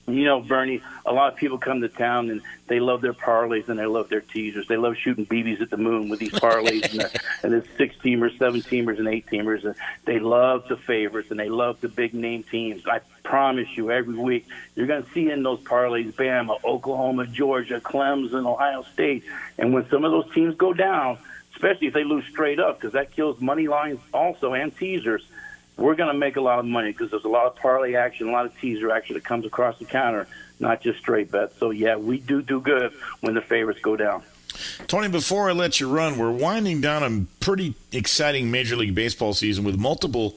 [0.09, 3.69] You know, Bernie, a lot of people come to town and they love their parlays
[3.69, 4.67] and they love their teasers.
[4.67, 7.95] They love shooting BBs at the moon with these parlays and, the, and the six
[8.03, 9.65] teamers, seven teamers, and eight teamers.
[9.65, 12.83] And they love the favorites and they love the big name teams.
[12.85, 17.81] I promise you, every week you're going to see in those parlays Bama, Oklahoma, Georgia,
[17.81, 19.23] Clemson, Ohio State.
[19.57, 21.19] And when some of those teams go down,
[21.55, 25.23] especially if they lose straight up, because that kills money lines also and teasers
[25.83, 28.29] we're going to make a lot of money because there's a lot of parlay action,
[28.29, 30.29] a lot of teaser action that comes across the counter,
[30.61, 31.57] not just straight bets.
[31.59, 34.23] So yeah, we do do good when the favorites go down.
[34.87, 39.35] Tony, before I let you run, we're winding down a pretty exciting Major League Baseball
[39.35, 40.37] season with multiple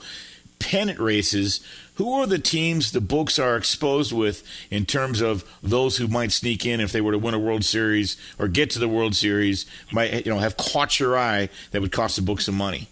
[0.59, 1.65] pennant races.
[1.95, 6.31] Who are the teams the books are exposed with in terms of those who might
[6.31, 9.15] sneak in if they were to win a World Series or get to the World
[9.15, 9.65] Series?
[9.91, 12.89] Might you know have caught your eye that would cost the books some money?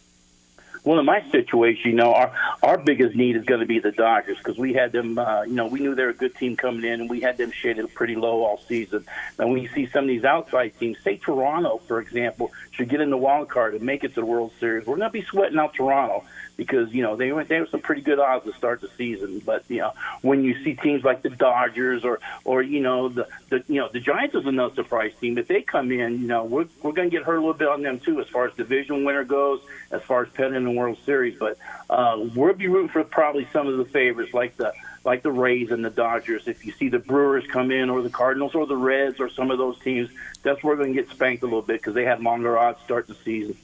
[0.83, 3.91] Well, in my situation, you know, our our biggest need is going to be the
[3.91, 5.17] Dodgers because we had them.
[5.17, 7.37] Uh, you know, we knew they were a good team coming in, and we had
[7.37, 9.05] them shaded pretty low all season.
[9.39, 12.99] And when you see some of these outside teams, say Toronto, for example, should get
[12.99, 15.23] in the wild card and make it to the World Series, we're going to be
[15.23, 18.53] sweating out Toronto because you know they went they were some pretty good odds to
[18.53, 19.39] start the season.
[19.39, 23.27] But you know when you see teams like the Dodgers or or you know the
[23.49, 25.37] the you know the Giants is another surprise team.
[25.37, 27.67] If they come in, you know we're we're going to get hurt a little bit
[27.67, 29.61] on them too as far as division winner goes,
[29.91, 31.37] as far as pennant the World Series.
[31.37, 31.57] But
[31.89, 34.73] uh, we'll be rooting for probably some of the favorites like the
[35.05, 36.47] like the Rays and the Dodgers.
[36.47, 39.51] If you see the Brewers come in, or the Cardinals, or the Reds, or some
[39.51, 40.09] of those teams,
[40.43, 42.79] that's where we're going to get spanked a little bit because they had longer odds
[42.83, 43.57] start the season.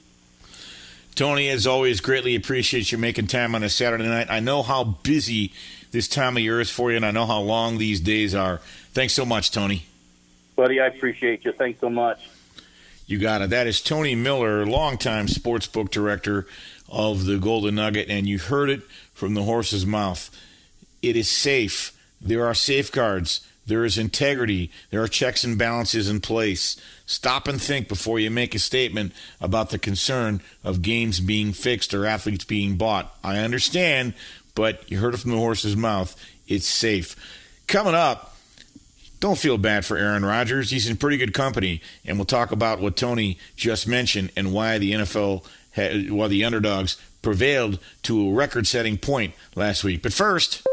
[1.14, 4.28] Tony, as always, greatly appreciate you making time on a Saturday night.
[4.30, 5.52] I know how busy
[5.90, 8.58] this time of year is for you, and I know how long these days are.
[8.92, 9.84] Thanks so much, Tony.
[10.56, 11.52] Buddy, I appreciate you.
[11.52, 12.28] Thanks so much.
[13.06, 13.50] You got it.
[13.50, 16.46] That is Tony Miller, longtime sportsbook director
[16.88, 18.82] of the Golden Nugget, and you heard it
[19.14, 20.30] from the horse's mouth.
[21.02, 21.92] It is safe.
[22.20, 23.46] There are safeguards.
[23.70, 24.72] There is integrity.
[24.90, 26.76] There are checks and balances in place.
[27.06, 31.94] Stop and think before you make a statement about the concern of games being fixed
[31.94, 33.16] or athletes being bought.
[33.22, 34.14] I understand,
[34.56, 36.16] but you heard it from the horse's mouth.
[36.48, 37.14] It's safe.
[37.68, 38.36] Coming up,
[39.20, 40.72] don't feel bad for Aaron Rodgers.
[40.72, 44.78] He's in pretty good company, and we'll talk about what Tony just mentioned and why
[44.78, 45.44] the NFL,
[46.10, 50.02] why the underdogs prevailed to a record-setting point last week.
[50.02, 50.66] But first,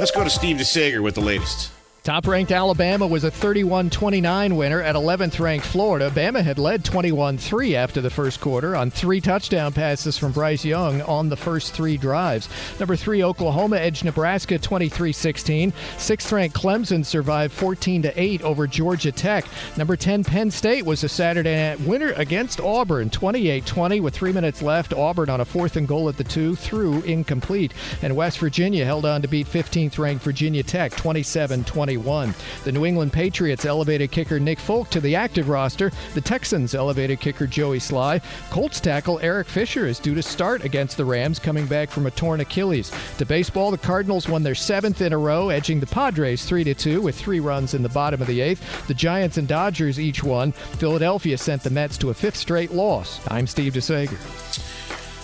[0.00, 1.70] let's go to Steve DeSager with the latest.
[2.02, 6.10] Top ranked Alabama was a 31 29 winner at 11th ranked Florida.
[6.10, 10.64] Bama had led 21 3 after the first quarter on three touchdown passes from Bryce
[10.64, 12.48] Young on the first three drives.
[12.78, 15.74] Number three, Oklahoma edged Nebraska 23 16.
[15.98, 19.44] Sixth ranked Clemson survived 14 8 over Georgia Tech.
[19.76, 24.32] Number 10, Penn State was a Saturday night winner against Auburn 28 20 with three
[24.32, 24.94] minutes left.
[24.94, 27.74] Auburn on a fourth and goal at the two threw incomplete.
[28.00, 31.89] And West Virginia held on to beat 15th ranked Virginia Tech 27 20.
[31.90, 32.34] 21.
[32.62, 35.90] The New England Patriots elevated kicker Nick Folk to the active roster.
[36.14, 38.22] The Texans elevated kicker Joey Slye.
[38.50, 42.12] Colts tackle Eric Fisher is due to start against the Rams, coming back from a
[42.12, 42.92] torn Achilles.
[43.18, 47.02] To baseball, the Cardinals won their seventh in a row, edging the Padres 3 2
[47.02, 48.86] with three runs in the bottom of the eighth.
[48.86, 50.52] The Giants and Dodgers each won.
[50.52, 53.20] Philadelphia sent the Mets to a fifth straight loss.
[53.28, 54.69] I'm Steve DeSager.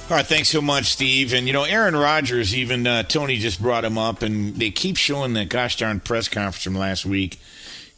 [0.09, 1.35] All right, thanks so much, Steve.
[1.35, 4.97] And you know, Aaron Rodgers, even uh, Tony just brought him up, and they keep
[4.97, 7.41] showing that gosh darn press conference from last week.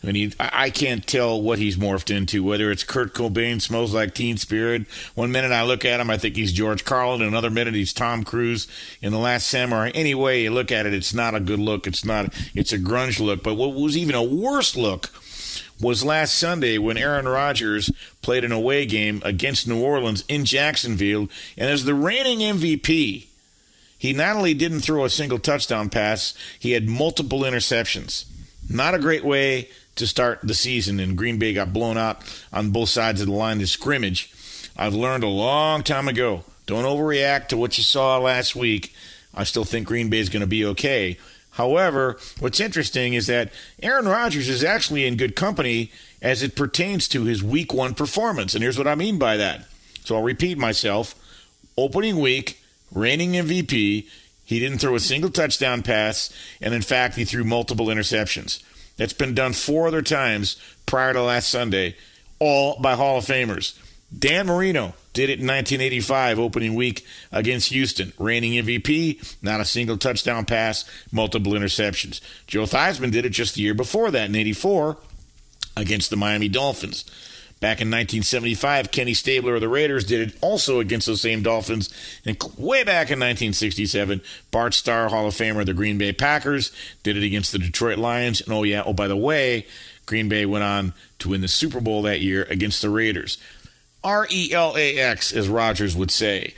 [0.03, 2.42] And he, I can't tell what he's morphed into.
[2.42, 4.87] Whether it's Kurt Cobain, smells like Teen Spirit.
[5.16, 7.21] One minute I look at him, I think he's George Carlin.
[7.21, 8.68] Another minute he's Tom Cruise
[9.03, 9.90] in the Last Samurai.
[9.94, 11.87] Any way you look at it, it's not a good look.
[11.87, 12.33] It's not.
[12.55, 13.42] It's a grunge look.
[13.42, 15.11] But what was even a worse look
[15.81, 17.91] was last Sunday when Aaron Rodgers
[18.23, 21.29] played an away game against New Orleans in Jacksonville.
[21.57, 23.27] And as the reigning MVP,
[23.99, 28.25] he not only didn't throw a single touchdown pass, he had multiple interceptions.
[28.69, 32.71] Not a great way to start the season, and Green Bay got blown out on
[32.71, 34.33] both sides of the line of scrimmage.
[34.77, 38.95] I've learned a long time ago don't overreact to what you saw last week.
[39.35, 41.19] I still think Green Bay is going to be okay.
[41.59, 43.51] However, what's interesting is that
[43.83, 45.90] Aaron Rodgers is actually in good company
[46.23, 48.55] as it pertains to his week one performance.
[48.55, 49.66] And here's what I mean by that.
[50.05, 51.16] So I'll repeat myself.
[51.77, 52.61] Opening week,
[52.94, 54.07] reigning MVP,
[54.44, 58.62] he didn't throw a single touchdown pass, and in fact, he threw multiple interceptions.
[58.97, 61.97] That's been done four other times prior to last Sunday,
[62.38, 63.77] all by Hall of Famers.
[64.16, 68.12] Dan Marino did it in 1985, opening week against Houston.
[68.18, 72.21] Reigning MVP, not a single touchdown pass, multiple interceptions.
[72.47, 74.97] Joe Theismann did it just the year before that in 84
[75.77, 77.05] against the Miami Dolphins.
[77.61, 81.92] Back in 1975, Kenny Stabler of the Raiders did it also against those same Dolphins.
[82.25, 84.21] And way back in 1967,
[84.53, 86.71] Bart Starr, Hall of Famer of the Green Bay Packers,
[87.03, 88.40] did it against the Detroit Lions.
[88.40, 89.66] And oh, yeah, oh, by the way,
[90.07, 93.38] Green Bay went on to win the Super Bowl that year against the Raiders.
[94.03, 96.55] R E L A X, as Rodgers would say.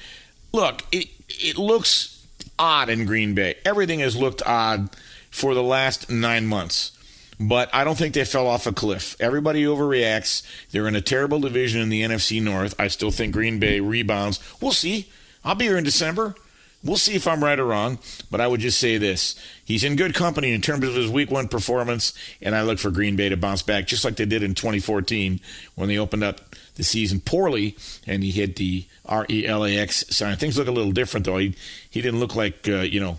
[0.53, 2.27] Look, it, it looks
[2.59, 3.57] odd in Green Bay.
[3.65, 4.91] Everything has looked odd
[5.31, 6.97] for the last nine months.
[7.43, 9.17] But I don't think they fell off a cliff.
[9.19, 10.43] Everybody overreacts.
[10.71, 12.75] They're in a terrible division in the NFC North.
[12.79, 14.41] I still think Green Bay rebounds.
[14.61, 15.09] We'll see.
[15.43, 16.35] I'll be here in December.
[16.83, 17.99] We'll see if I'm right or wrong,
[18.31, 19.39] but I would just say this.
[19.65, 22.91] He's in good company in terms of his week one performance, and I look for
[22.91, 25.41] Green Bay to bounce back just like they did in 2014
[25.75, 29.77] when they opened up the season poorly and he hit the R E L A
[29.77, 30.37] X sign.
[30.37, 31.39] Things look a little different, though.
[31.39, 31.55] He,
[31.89, 33.19] he didn't look like, uh, you know,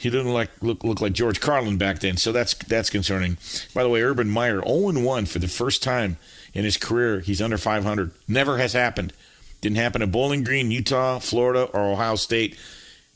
[0.00, 3.36] he didn't like look look like George Carlin back then, so that's that's concerning.
[3.74, 6.16] By the way, Urban Meyer 0 1 for the first time
[6.54, 7.20] in his career.
[7.20, 8.10] He's under 500.
[8.26, 9.12] Never has happened.
[9.60, 12.56] Didn't happen at Bowling Green, Utah, Florida, or Ohio State.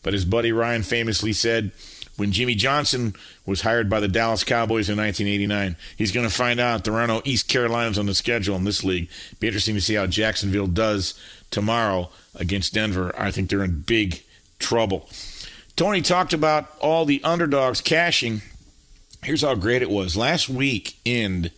[0.02, 1.72] But his buddy Ryan famously said
[2.16, 6.60] when Jimmy Johnson was hired by the Dallas Cowboys in 1989, he's going to find
[6.60, 9.08] out there are no East Carolinas on the schedule in this league.
[9.40, 11.18] Be interesting to see how Jacksonville does
[11.50, 13.12] tomorrow against Denver.
[13.18, 14.22] I think they're in big
[14.58, 15.08] trouble.
[15.76, 18.42] Tony talked about all the underdogs cashing.
[19.24, 20.16] Here's how great it was.
[20.16, 21.50] Last week in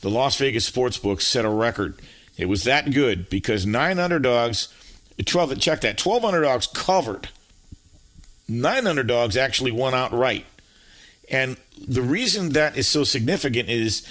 [0.00, 2.00] the Las Vegas Sportsbook set a record.
[2.38, 4.68] It was that good because nine underdogs,
[5.24, 7.28] 12, check that, 12 underdogs covered.
[8.60, 10.46] Nine underdogs actually won outright.
[11.30, 14.06] And the reason that is so significant is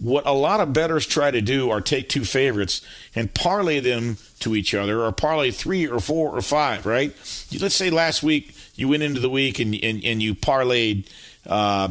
[0.00, 2.80] what a lot of bettors try to do are take two favorites
[3.14, 7.14] and parlay them to each other or parlay three or four or five, right?
[7.60, 11.08] Let's say last week you went into the week and and, and you parlayed.
[11.46, 11.88] Uh,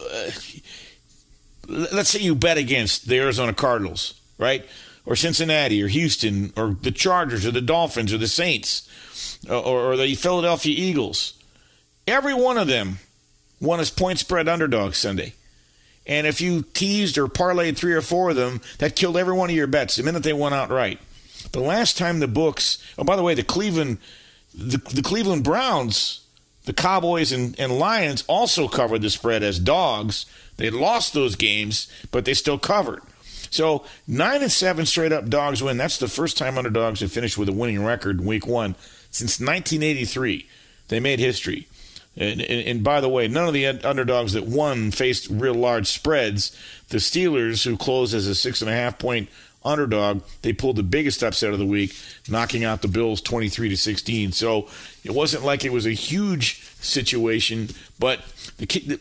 [0.00, 0.30] uh,
[1.68, 4.64] let's say you bet against the Arizona Cardinals, right?
[5.04, 8.88] Or Cincinnati, or Houston, or the Chargers, or the Dolphins, or the Saints,
[9.48, 11.37] or, or the Philadelphia Eagles.
[12.08, 12.98] Every one of them
[13.60, 15.34] won as point spread underdog Sunday.
[16.06, 19.50] And if you teased or parlayed three or four of them, that killed every one
[19.50, 21.00] of your bets the minute they went outright.
[21.52, 23.98] The last time the books, oh, by the way, the Cleveland,
[24.54, 26.20] the, the Cleveland Browns
[26.68, 30.26] the Cowboys and, and Lions also covered the spread as dogs.
[30.58, 33.00] They lost those games, but they still covered.
[33.50, 35.78] So nine and seven straight up dogs win.
[35.78, 38.74] That's the first time underdogs have finished with a winning record in week one
[39.10, 40.46] since 1983.
[40.88, 41.67] They made history.
[42.18, 45.86] And, and, and, by the way, none of the underdogs that won faced real large
[45.86, 46.56] spreads.
[46.88, 49.28] The Steelers, who closed as a six and a half point
[49.64, 50.22] underdog.
[50.42, 51.94] They pulled the biggest upset of the week,
[52.28, 54.32] knocking out the Bills 23 to 16.
[54.32, 54.68] So
[55.04, 58.20] it wasn't like it was a huge situation, but
[58.58, 59.00] the, the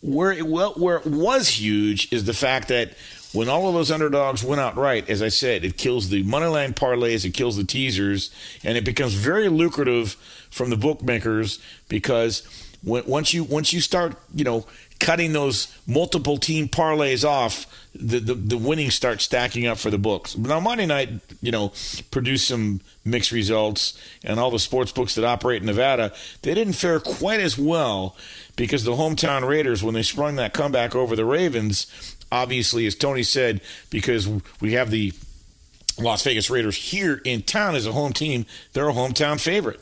[0.00, 2.92] where it well, where it was huge is the fact that
[3.32, 6.74] when all of those underdogs went out right, as I said, it kills the moneyline
[6.74, 8.30] parlays, it kills the teasers,
[8.64, 10.16] and it becomes very lucrative
[10.50, 12.46] from the bookmakers because
[12.82, 14.66] when, once you once you start, you know,
[14.98, 19.98] cutting those multiple team parlays off, the, the, the winnings start stacking up for the
[19.98, 20.36] books.
[20.36, 21.72] Now, Monday night, you know,
[22.10, 26.74] produced some mixed results, and all the sports books that operate in Nevada, they didn't
[26.74, 28.16] fare quite as well
[28.56, 33.22] because the hometown Raiders, when they sprung that comeback over the Ravens, obviously, as Tony
[33.22, 34.28] said, because
[34.60, 35.12] we have the
[35.98, 39.80] Las Vegas Raiders here in town as a home team, they're a hometown favorite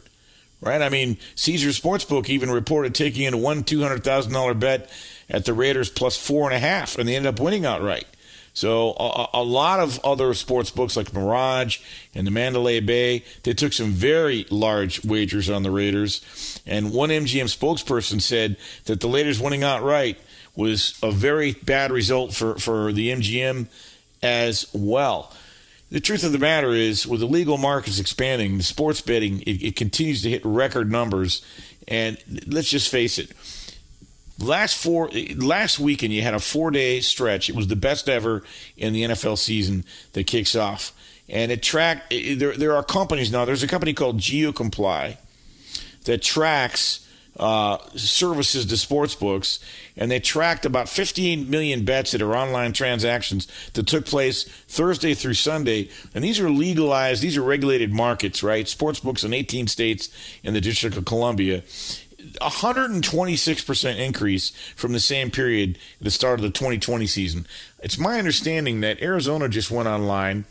[0.61, 0.82] right?
[0.82, 4.90] I mean, Caesar Sportsbook even reported taking in a one two hundred thousand dollar bet
[5.28, 8.07] at the Raiders plus four and a half, and they ended up winning outright.
[8.57, 11.80] So a, a, lot of other sports books like Mirage
[12.14, 16.59] and the Mandalay Bay, they took some very large wagers on the Raiders.
[16.64, 20.18] And one MGM spokesperson said that the Raiders winning outright
[20.54, 23.66] was a very bad result for, for the MGM
[24.22, 25.30] as well
[25.91, 29.62] the truth of the matter is, with the legal markets expanding, the sports betting it,
[29.62, 31.43] it, continues to hit record numbers.
[31.87, 33.30] And let's just face it,
[34.39, 37.49] last four last weekend you had a four day stretch.
[37.49, 38.43] It was the best ever
[38.76, 40.93] in the NFL season that kicks off.
[41.28, 42.57] And it track there.
[42.57, 43.45] There are companies now.
[43.45, 45.16] There's a company called GeoComply
[46.05, 47.05] that tracks
[47.39, 49.59] uh, services to sports books,
[49.97, 55.14] and they tracked about 15 million bets that are online transactions that took place Thursday
[55.14, 55.91] through Sunday.
[56.14, 58.66] And these are legalized, these are regulated markets, right?
[58.66, 60.09] Sports books in 18 states
[60.43, 61.62] in the District of Columbia.
[62.41, 67.47] 126% increase from the same period at the start of the 2020 season.
[67.80, 70.45] It's my understanding that Arizona just went online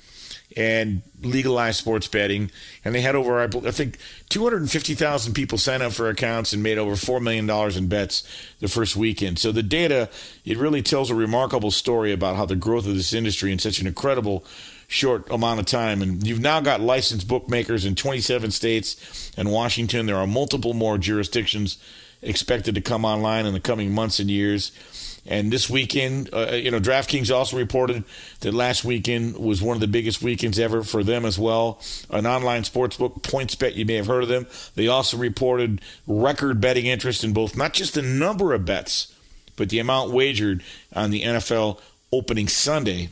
[0.55, 2.49] and legalized sports betting.
[2.83, 3.97] And they had over, I think,
[4.29, 8.23] 250,000 people sign up for accounts and made over $4 million in bets
[8.59, 9.39] the first weekend.
[9.39, 10.09] So the data,
[10.45, 13.79] it really tells a remarkable story about how the growth of this industry in such
[13.79, 14.45] an incredible
[14.87, 16.01] short amount of time.
[16.01, 20.05] And you've now got licensed bookmakers in 27 states and Washington.
[20.05, 21.77] There are multiple more jurisdictions
[22.21, 24.71] expected to come online in the coming months and years.
[25.27, 28.03] And this weekend, uh, you know, DraftKings also reported
[28.41, 31.81] that last weekend was one of the biggest weekends ever for them as well.
[32.11, 34.45] An online sportsbook, PointsBet, you may have heard of them.
[34.75, 39.13] They also reported record betting interest in both, not just the number of bets,
[39.55, 40.63] but the amount wagered
[40.93, 41.79] on the NFL
[42.13, 43.09] opening Sunday.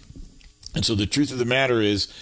[0.76, 2.14] And so the truth of the matter is,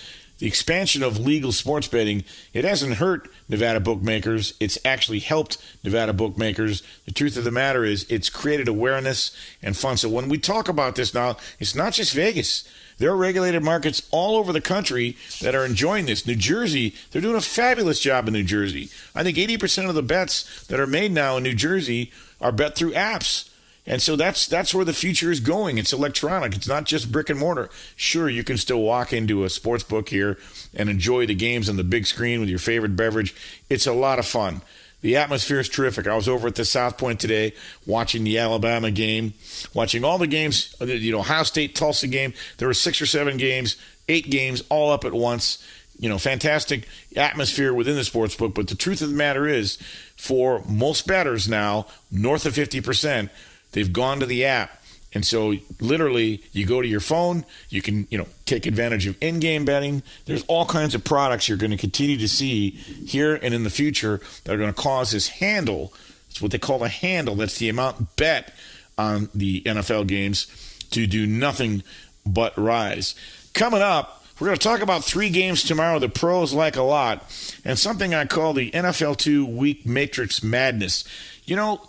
[0.42, 4.56] the expansion of legal sports betting, it hasn't hurt Nevada bookmakers.
[4.60, 6.82] It's actually helped Nevada bookmakers.
[7.06, 9.98] The truth of the matter is, it's created awareness and fun.
[9.98, 12.68] So when we talk about this now, it's not just Vegas.
[12.98, 16.26] There are regulated markets all over the country that are enjoying this.
[16.26, 18.90] New Jersey, they're doing a fabulous job in New Jersey.
[19.14, 22.12] I think 80% of the bets that are made now in New Jersey
[22.42, 23.48] are bet through apps.
[23.86, 25.78] And so that's that's where the future is going.
[25.78, 26.56] It's electronic.
[26.56, 27.70] It's not just brick and mortar.
[27.96, 30.38] Sure, you can still walk into a sports book here
[30.76, 33.34] and enjoy the games on the big screen with your favorite beverage.
[33.70, 34.62] It's a lot of fun.
[35.02, 36.08] The atmosphere is terrific.
[36.08, 37.54] I was over at the South Point today
[37.88, 39.34] watching the Alabama game,
[39.74, 42.34] watching all the games, uh, you know, Ohio State Tulsa game.
[42.58, 43.78] There were six or seven games,
[44.08, 45.66] eight games all up at once.
[46.00, 48.54] You know, fantastic atmosphere within the sports book.
[48.56, 49.78] But the truth of the matter is,
[50.18, 53.30] for most bettors now, north of 50%,
[53.72, 54.82] they've gone to the app
[55.14, 59.18] and so literally you go to your phone, you can, you know, take advantage of
[59.22, 60.04] in-game betting.
[60.26, 63.70] There's all kinds of products you're going to continue to see here and in the
[63.70, 65.94] future that are going to cause this handle.
[66.30, 67.36] It's what they call a handle.
[67.36, 68.54] That's the amount bet
[68.98, 70.48] on the NFL games
[70.92, 71.84] to do nothing
[72.26, 73.16] but rise.
[73.54, 77.24] Coming up, we're going to talk about three games tomorrow the pros like a lot
[77.66, 81.04] and something I call the NFL 2 week matrix madness.
[81.46, 81.82] You know,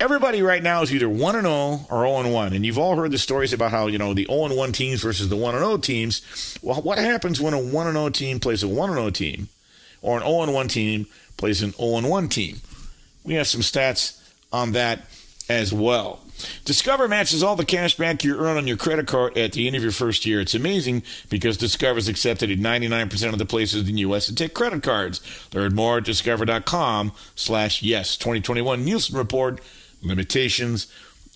[0.00, 2.96] everybody right now is either 1 and 0 or 0 and 1 and you've all
[2.96, 5.54] heard the stories about how you know the 0 and 1 teams versus the 1
[5.54, 6.58] and 0 teams.
[6.62, 9.48] Well what happens when a 1 and 0 team plays a 1 and 0 team
[10.02, 11.06] or an 0 and 1 team
[11.36, 12.60] plays an 0 and 1 team?
[13.24, 14.20] We have some stats
[14.52, 15.00] on that
[15.48, 16.23] as well
[16.64, 19.76] Discover matches all the cash back you earn on your credit card at the end
[19.76, 20.40] of your first year.
[20.40, 24.26] It's amazing because Discover is accepted at 99% of the places in the U.S.
[24.26, 25.20] that take credit cards.
[25.52, 28.16] Learn more at discover.com slash yes.
[28.16, 29.60] 2021 Nielsen Report.
[30.02, 30.86] Limitations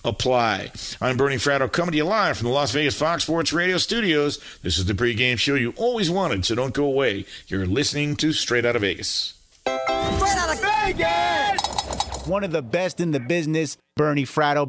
[0.04, 0.70] apply.
[1.00, 4.38] I'm Bernie Fratto coming to you live from the Las Vegas Fox Sports Radio studios.
[4.62, 7.26] This is the pregame show you always wanted, so don't go away.
[7.48, 9.34] You're listening to Straight Out of Vegas.
[9.62, 12.26] Straight out of Vegas!
[12.26, 14.68] One of the best in the business, Bernie Fratto.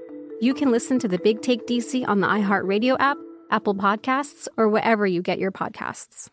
[0.41, 3.17] you can listen to the Big Take DC on the iHeartRadio app,
[3.51, 6.29] Apple Podcasts, or wherever you get your podcasts.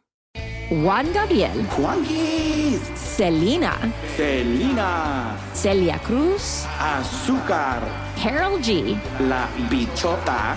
[0.71, 7.81] Juan Gabriel, Juanquis, Selena, Selena, Celia Cruz, Azúcar,
[8.17, 10.57] Karol G, La Bichota,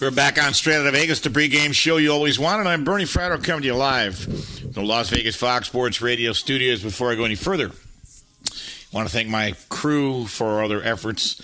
[0.00, 2.66] We're back on Straight Out of Vegas, the pregame show you always wanted.
[2.66, 6.82] I'm Bernie Fratto coming to you live from the Las Vegas Fox Sports Radio studios.
[6.82, 11.40] Before I go any further, I want to thank my crew for all their efforts.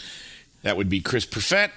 [0.63, 1.71] That would be Chris Perfett,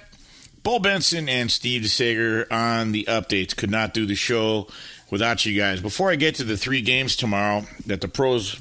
[0.64, 3.54] Bo Benson, and Steve DeSager on the updates.
[3.54, 4.66] Could not do the show
[5.10, 5.80] without you guys.
[5.80, 8.58] Before I get to the three games tomorrow that the pros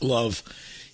[0.00, 0.42] love,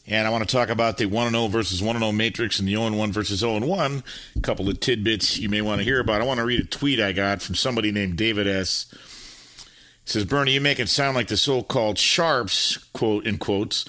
[0.07, 2.73] and I want to talk about the 1 0 versus 1 0 matrix and the
[2.75, 4.05] 0 1 versus 0 1.
[4.37, 6.21] A couple of tidbits you may want to hear about.
[6.21, 8.87] I want to read a tweet I got from somebody named David S.
[8.93, 13.87] It says, Bernie, you make it sound like the so called sharps, quote in quotes,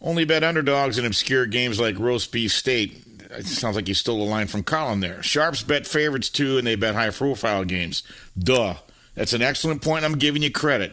[0.00, 3.04] only bet underdogs in obscure games like roast beef state.
[3.30, 5.22] It sounds like you stole a line from Colin there.
[5.22, 8.02] Sharps bet favorites too, and they bet high profile games.
[8.36, 8.74] Duh.
[9.14, 10.04] That's an excellent point.
[10.04, 10.92] I'm giving you credit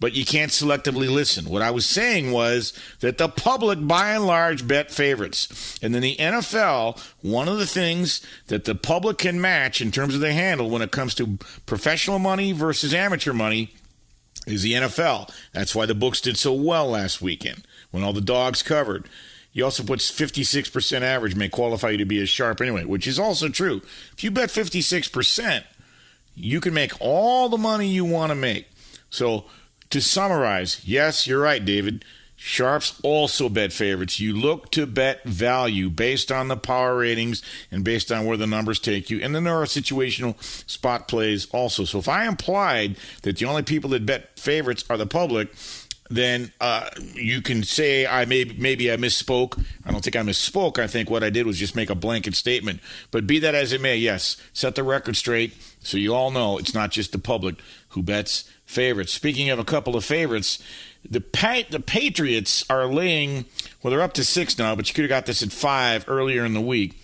[0.00, 1.44] but you can't selectively listen.
[1.44, 5.78] What I was saying was that the public, by and large, bet favorites.
[5.82, 10.14] And then the NFL, one of the things that the public can match in terms
[10.14, 13.74] of the handle when it comes to professional money versus amateur money
[14.46, 15.30] is the NFL.
[15.52, 19.06] That's why the books did so well last weekend when all the dogs covered.
[19.52, 23.18] You also put 56% average may qualify you to be a sharp anyway, which is
[23.18, 23.82] also true.
[24.12, 25.64] If you bet 56%,
[26.36, 28.68] you can make all the money you want to make.
[29.10, 29.46] So
[29.90, 32.04] to summarize, yes, you're right, David.
[32.36, 34.18] Sharps also bet favorites.
[34.18, 38.46] You look to bet value based on the power ratings and based on where the
[38.46, 39.20] numbers take you.
[39.20, 41.84] And then there are situational spot plays also.
[41.84, 45.52] So if I implied that the only people that bet favorites are the public,
[46.08, 49.62] then uh, you can say I may, maybe I misspoke.
[49.84, 50.78] I don't think I misspoke.
[50.78, 52.80] I think what I did was just make a blanket statement.
[53.10, 56.58] But be that as it may, yes, set the record straight so you all know
[56.58, 57.56] it's not just the public
[57.90, 59.12] who bets favorites.
[59.12, 60.62] Speaking of a couple of favorites,
[61.08, 63.46] the pa- the Patriots are laying.
[63.82, 66.44] Well, they're up to six now, but you could have got this at five earlier
[66.44, 66.96] in the week.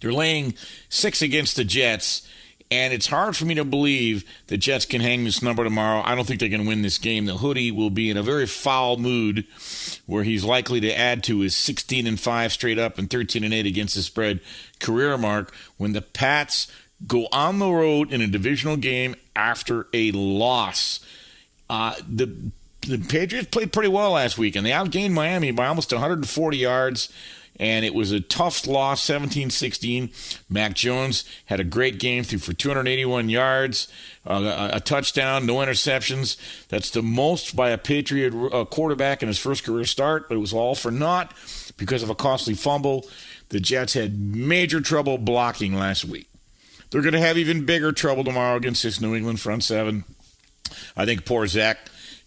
[0.00, 0.54] They're laying
[0.88, 2.28] six against the Jets,
[2.70, 6.02] and it's hard for me to believe the Jets can hang this number tomorrow.
[6.04, 7.26] I don't think they can win this game.
[7.26, 9.46] The hoodie will be in a very foul mood,
[10.06, 13.54] where he's likely to add to his 16 and five straight up and 13 and
[13.54, 14.40] eight against the spread
[14.80, 16.66] career mark when the Pats
[17.06, 21.00] go on the road in a divisional game after a loss.
[21.68, 22.52] Uh, the
[22.86, 27.12] the Patriots played pretty well last week, and they outgained Miami by almost 140 yards.
[27.60, 30.10] And it was a tough loss, 17 16.
[30.48, 33.88] Mac Jones had a great game, threw for 281 yards,
[34.26, 36.36] uh, a, touchdown, no interceptions.
[36.68, 40.40] That's the most by a Patriot uh, quarterback in his first career start, but it
[40.40, 41.34] was all for naught
[41.76, 43.06] because of a costly fumble.
[43.50, 46.31] The Jets had major trouble blocking last week.
[46.92, 50.04] They're going to have even bigger trouble tomorrow against this New England front seven.
[50.94, 51.78] I think poor Zach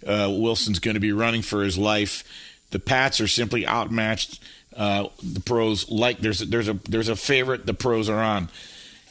[0.06, 2.24] uh, Wilson's going to be running for his life.
[2.72, 4.42] The Pats are simply outmatched.
[4.76, 8.50] Uh, the pros like there's there's a there's a favorite the pros are on.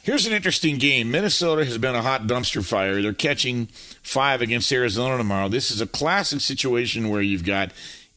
[0.03, 1.09] Here's an interesting game.
[1.09, 3.01] Minnesota has been a hot dumpster fire.
[3.01, 3.65] They're catching
[4.03, 5.49] five against Arizona tomorrow.
[5.49, 7.71] This is a classic situation where you've got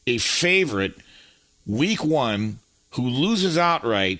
[0.05, 0.93] a favorite
[1.65, 2.59] week one
[2.91, 4.19] who loses outright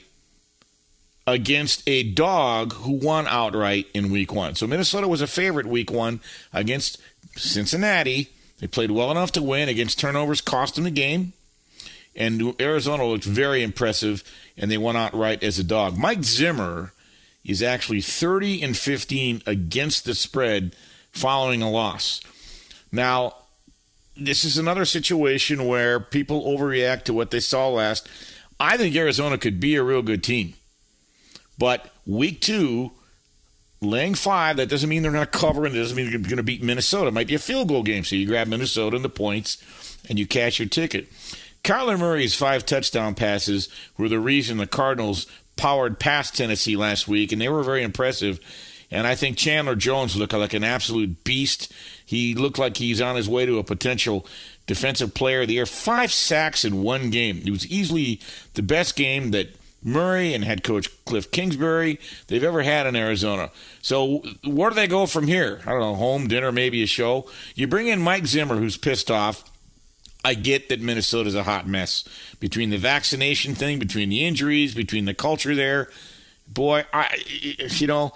[1.27, 4.55] against a dog who won outright in week one.
[4.55, 6.21] So Minnesota was a favorite week one
[6.53, 6.99] against
[7.35, 8.29] Cincinnati.
[8.59, 11.33] They played well enough to win against turnovers, cost them the game.
[12.15, 14.23] And Arizona looked very impressive,
[14.57, 15.97] and they won outright as a dog.
[15.97, 16.91] Mike Zimmer
[17.45, 20.75] is actually 30 and 15 against the spread
[21.11, 22.21] following a loss.
[22.91, 23.35] Now,
[24.17, 28.09] this is another situation where people overreact to what they saw last.
[28.59, 30.55] I think Arizona could be a real good team.
[31.59, 32.91] But week two,
[33.81, 34.57] laying five.
[34.57, 36.63] That doesn't mean they're going to cover, and it doesn't mean they're going to beat
[36.63, 37.09] Minnesota.
[37.09, 39.61] It might be a field goal game, so you grab Minnesota and the points,
[40.09, 41.07] and you cash your ticket.
[41.63, 47.31] Kyler Murray's five touchdown passes were the reason the Cardinals powered past Tennessee last week,
[47.31, 48.39] and they were very impressive.
[48.91, 51.71] And I think Chandler Jones looked like an absolute beast.
[52.05, 54.25] He looked like he's on his way to a potential
[54.65, 55.65] defensive player of the year.
[55.65, 57.43] Five sacks in one game.
[57.45, 58.19] It was easily
[58.53, 59.49] the best game that
[59.83, 63.51] Murray and head coach Cliff Kingsbury they've ever had in Arizona.
[63.81, 65.61] So where do they go from here?
[65.65, 67.29] I don't know, home dinner, maybe a show.
[67.55, 69.49] You bring in Mike Zimmer, who's pissed off.
[70.23, 72.03] I get that Minnesota's a hot mess
[72.41, 75.89] between the vaccination thing, between the injuries, between the culture there.
[76.45, 78.11] Boy, I you know,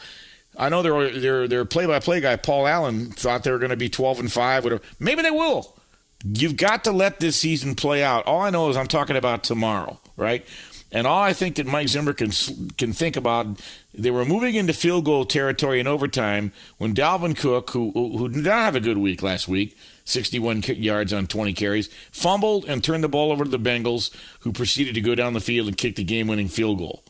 [0.57, 3.87] I know their their their play-by-play guy Paul Allen thought they were going to be
[3.87, 4.81] 12 and 5 whatever.
[4.99, 5.77] Maybe they will.
[6.25, 8.25] You've got to let this season play out.
[8.25, 10.45] All I know is I'm talking about tomorrow, right?
[10.93, 12.29] And all I think that Mike Zimmer can
[12.77, 13.59] can think about,
[13.95, 18.45] they were moving into field goal territory in overtime when Dalvin Cook, who who did
[18.45, 19.75] not have a good week last week,
[20.05, 24.53] 61 yards on 20 carries, fumbled and turned the ball over to the Bengals, who
[24.53, 27.03] proceeded to go down the field and kick the game-winning field goal.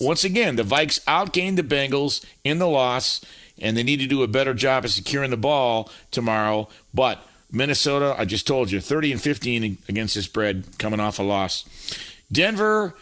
[0.00, 3.20] Once again, the Vikes outgained the Bengals in the loss,
[3.58, 6.68] and they need to do a better job of securing the ball tomorrow.
[6.94, 11.22] But Minnesota, I just told you, 30 and 15 against the spread, coming off a
[11.22, 11.66] loss.
[12.32, 12.94] Denver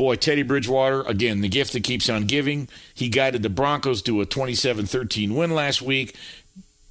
[0.00, 2.70] Boy, Teddy Bridgewater, again, the gift that keeps on giving.
[2.94, 6.16] He guided the Broncos to a 27 13 win last week.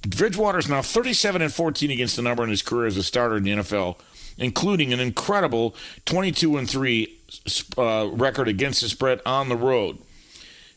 [0.06, 3.38] Bridgewater is now 37 and 14 against the number in his career as a starter
[3.38, 3.96] in the NFL,
[4.38, 7.18] including an incredible 22 and 3
[7.76, 9.98] uh, record against the spread on the road.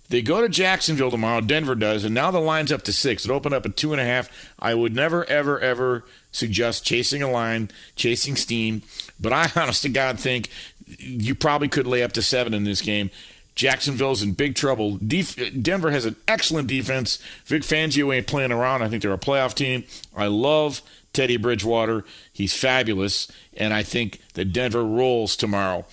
[0.09, 1.41] They go to Jacksonville tomorrow.
[1.41, 3.25] Denver does, and now the line's up to six.
[3.25, 4.29] It opened up at two and a half.
[4.59, 8.83] I would never, ever, ever suggest chasing a line, chasing steam.
[9.19, 10.49] But I, honest to God, think
[10.85, 13.09] you probably could lay up to seven in this game.
[13.55, 14.97] Jacksonville's in big trouble.
[14.97, 17.19] Def- Denver has an excellent defense.
[17.45, 18.81] Vic Fangio ain't playing around.
[18.81, 19.83] I think they're a playoff team.
[20.15, 20.81] I love
[21.13, 22.03] Teddy Bridgewater.
[22.31, 23.31] He's fabulous.
[23.55, 25.85] And I think that Denver rolls tomorrow.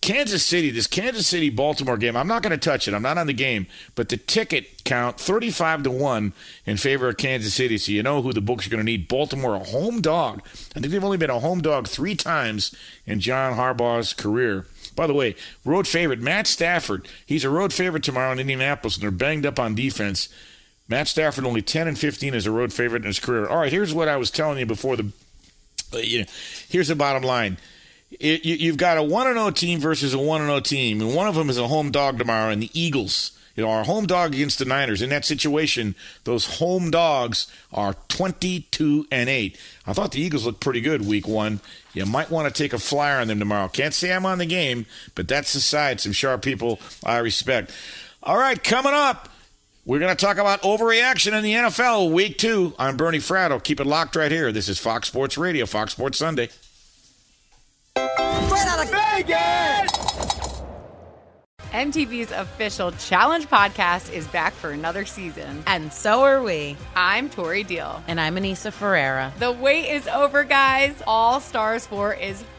[0.00, 2.94] Kansas City, this Kansas City Baltimore game, I'm not going to touch it.
[2.94, 6.32] I'm not on the game, but the ticket count 35 to 1
[6.64, 7.76] in favor of Kansas City.
[7.76, 9.08] So you know who the books are going to need.
[9.08, 10.40] Baltimore, a home dog.
[10.74, 12.74] I think they've only been a home dog three times
[13.04, 14.66] in John Harbaugh's career.
[14.96, 15.36] By the way,
[15.66, 17.06] road favorite Matt Stafford.
[17.26, 20.30] He's a road favorite tomorrow in Indianapolis, and they're banged up on defense.
[20.88, 23.46] Matt Stafford only 10 and 15 as a road favorite in his career.
[23.46, 25.12] All right, here's what I was telling you before the.
[25.92, 26.26] Uh, you know,
[26.68, 27.58] here's the bottom line
[28.10, 31.26] it, you, you've got a 1 0 team versus a 1 0 team, and one
[31.26, 33.32] of them is a home dog tomorrow, and the Eagles.
[33.56, 35.02] You know, our home dog against the Niners.
[35.02, 35.94] In that situation,
[36.24, 39.58] those home dogs are 22 and 8.
[39.86, 41.60] I thought the Eagles looked pretty good week one.
[41.92, 43.68] You might want to take a flyer on them tomorrow.
[43.68, 46.00] Can't say I'm on the game, but that's the side.
[46.00, 47.72] Some sharp people I respect.
[48.22, 49.28] All right, coming up,
[49.84, 52.74] we're going to talk about overreaction in the NFL week two.
[52.78, 53.62] I'm Bernie Fratto.
[53.62, 54.52] Keep it locked right here.
[54.52, 56.48] This is Fox Sports Radio, Fox Sports Sunday.
[57.96, 60.62] Straight out of Vegas!
[61.72, 65.62] MTV's official Challenge podcast is back for another season.
[65.66, 66.76] And so are we.
[66.96, 68.02] I'm Tori Deal.
[68.08, 69.32] And I'm Aneesa Ferreira.
[69.38, 71.00] The wait is over, guys.
[71.06, 72.42] All Stars 4 is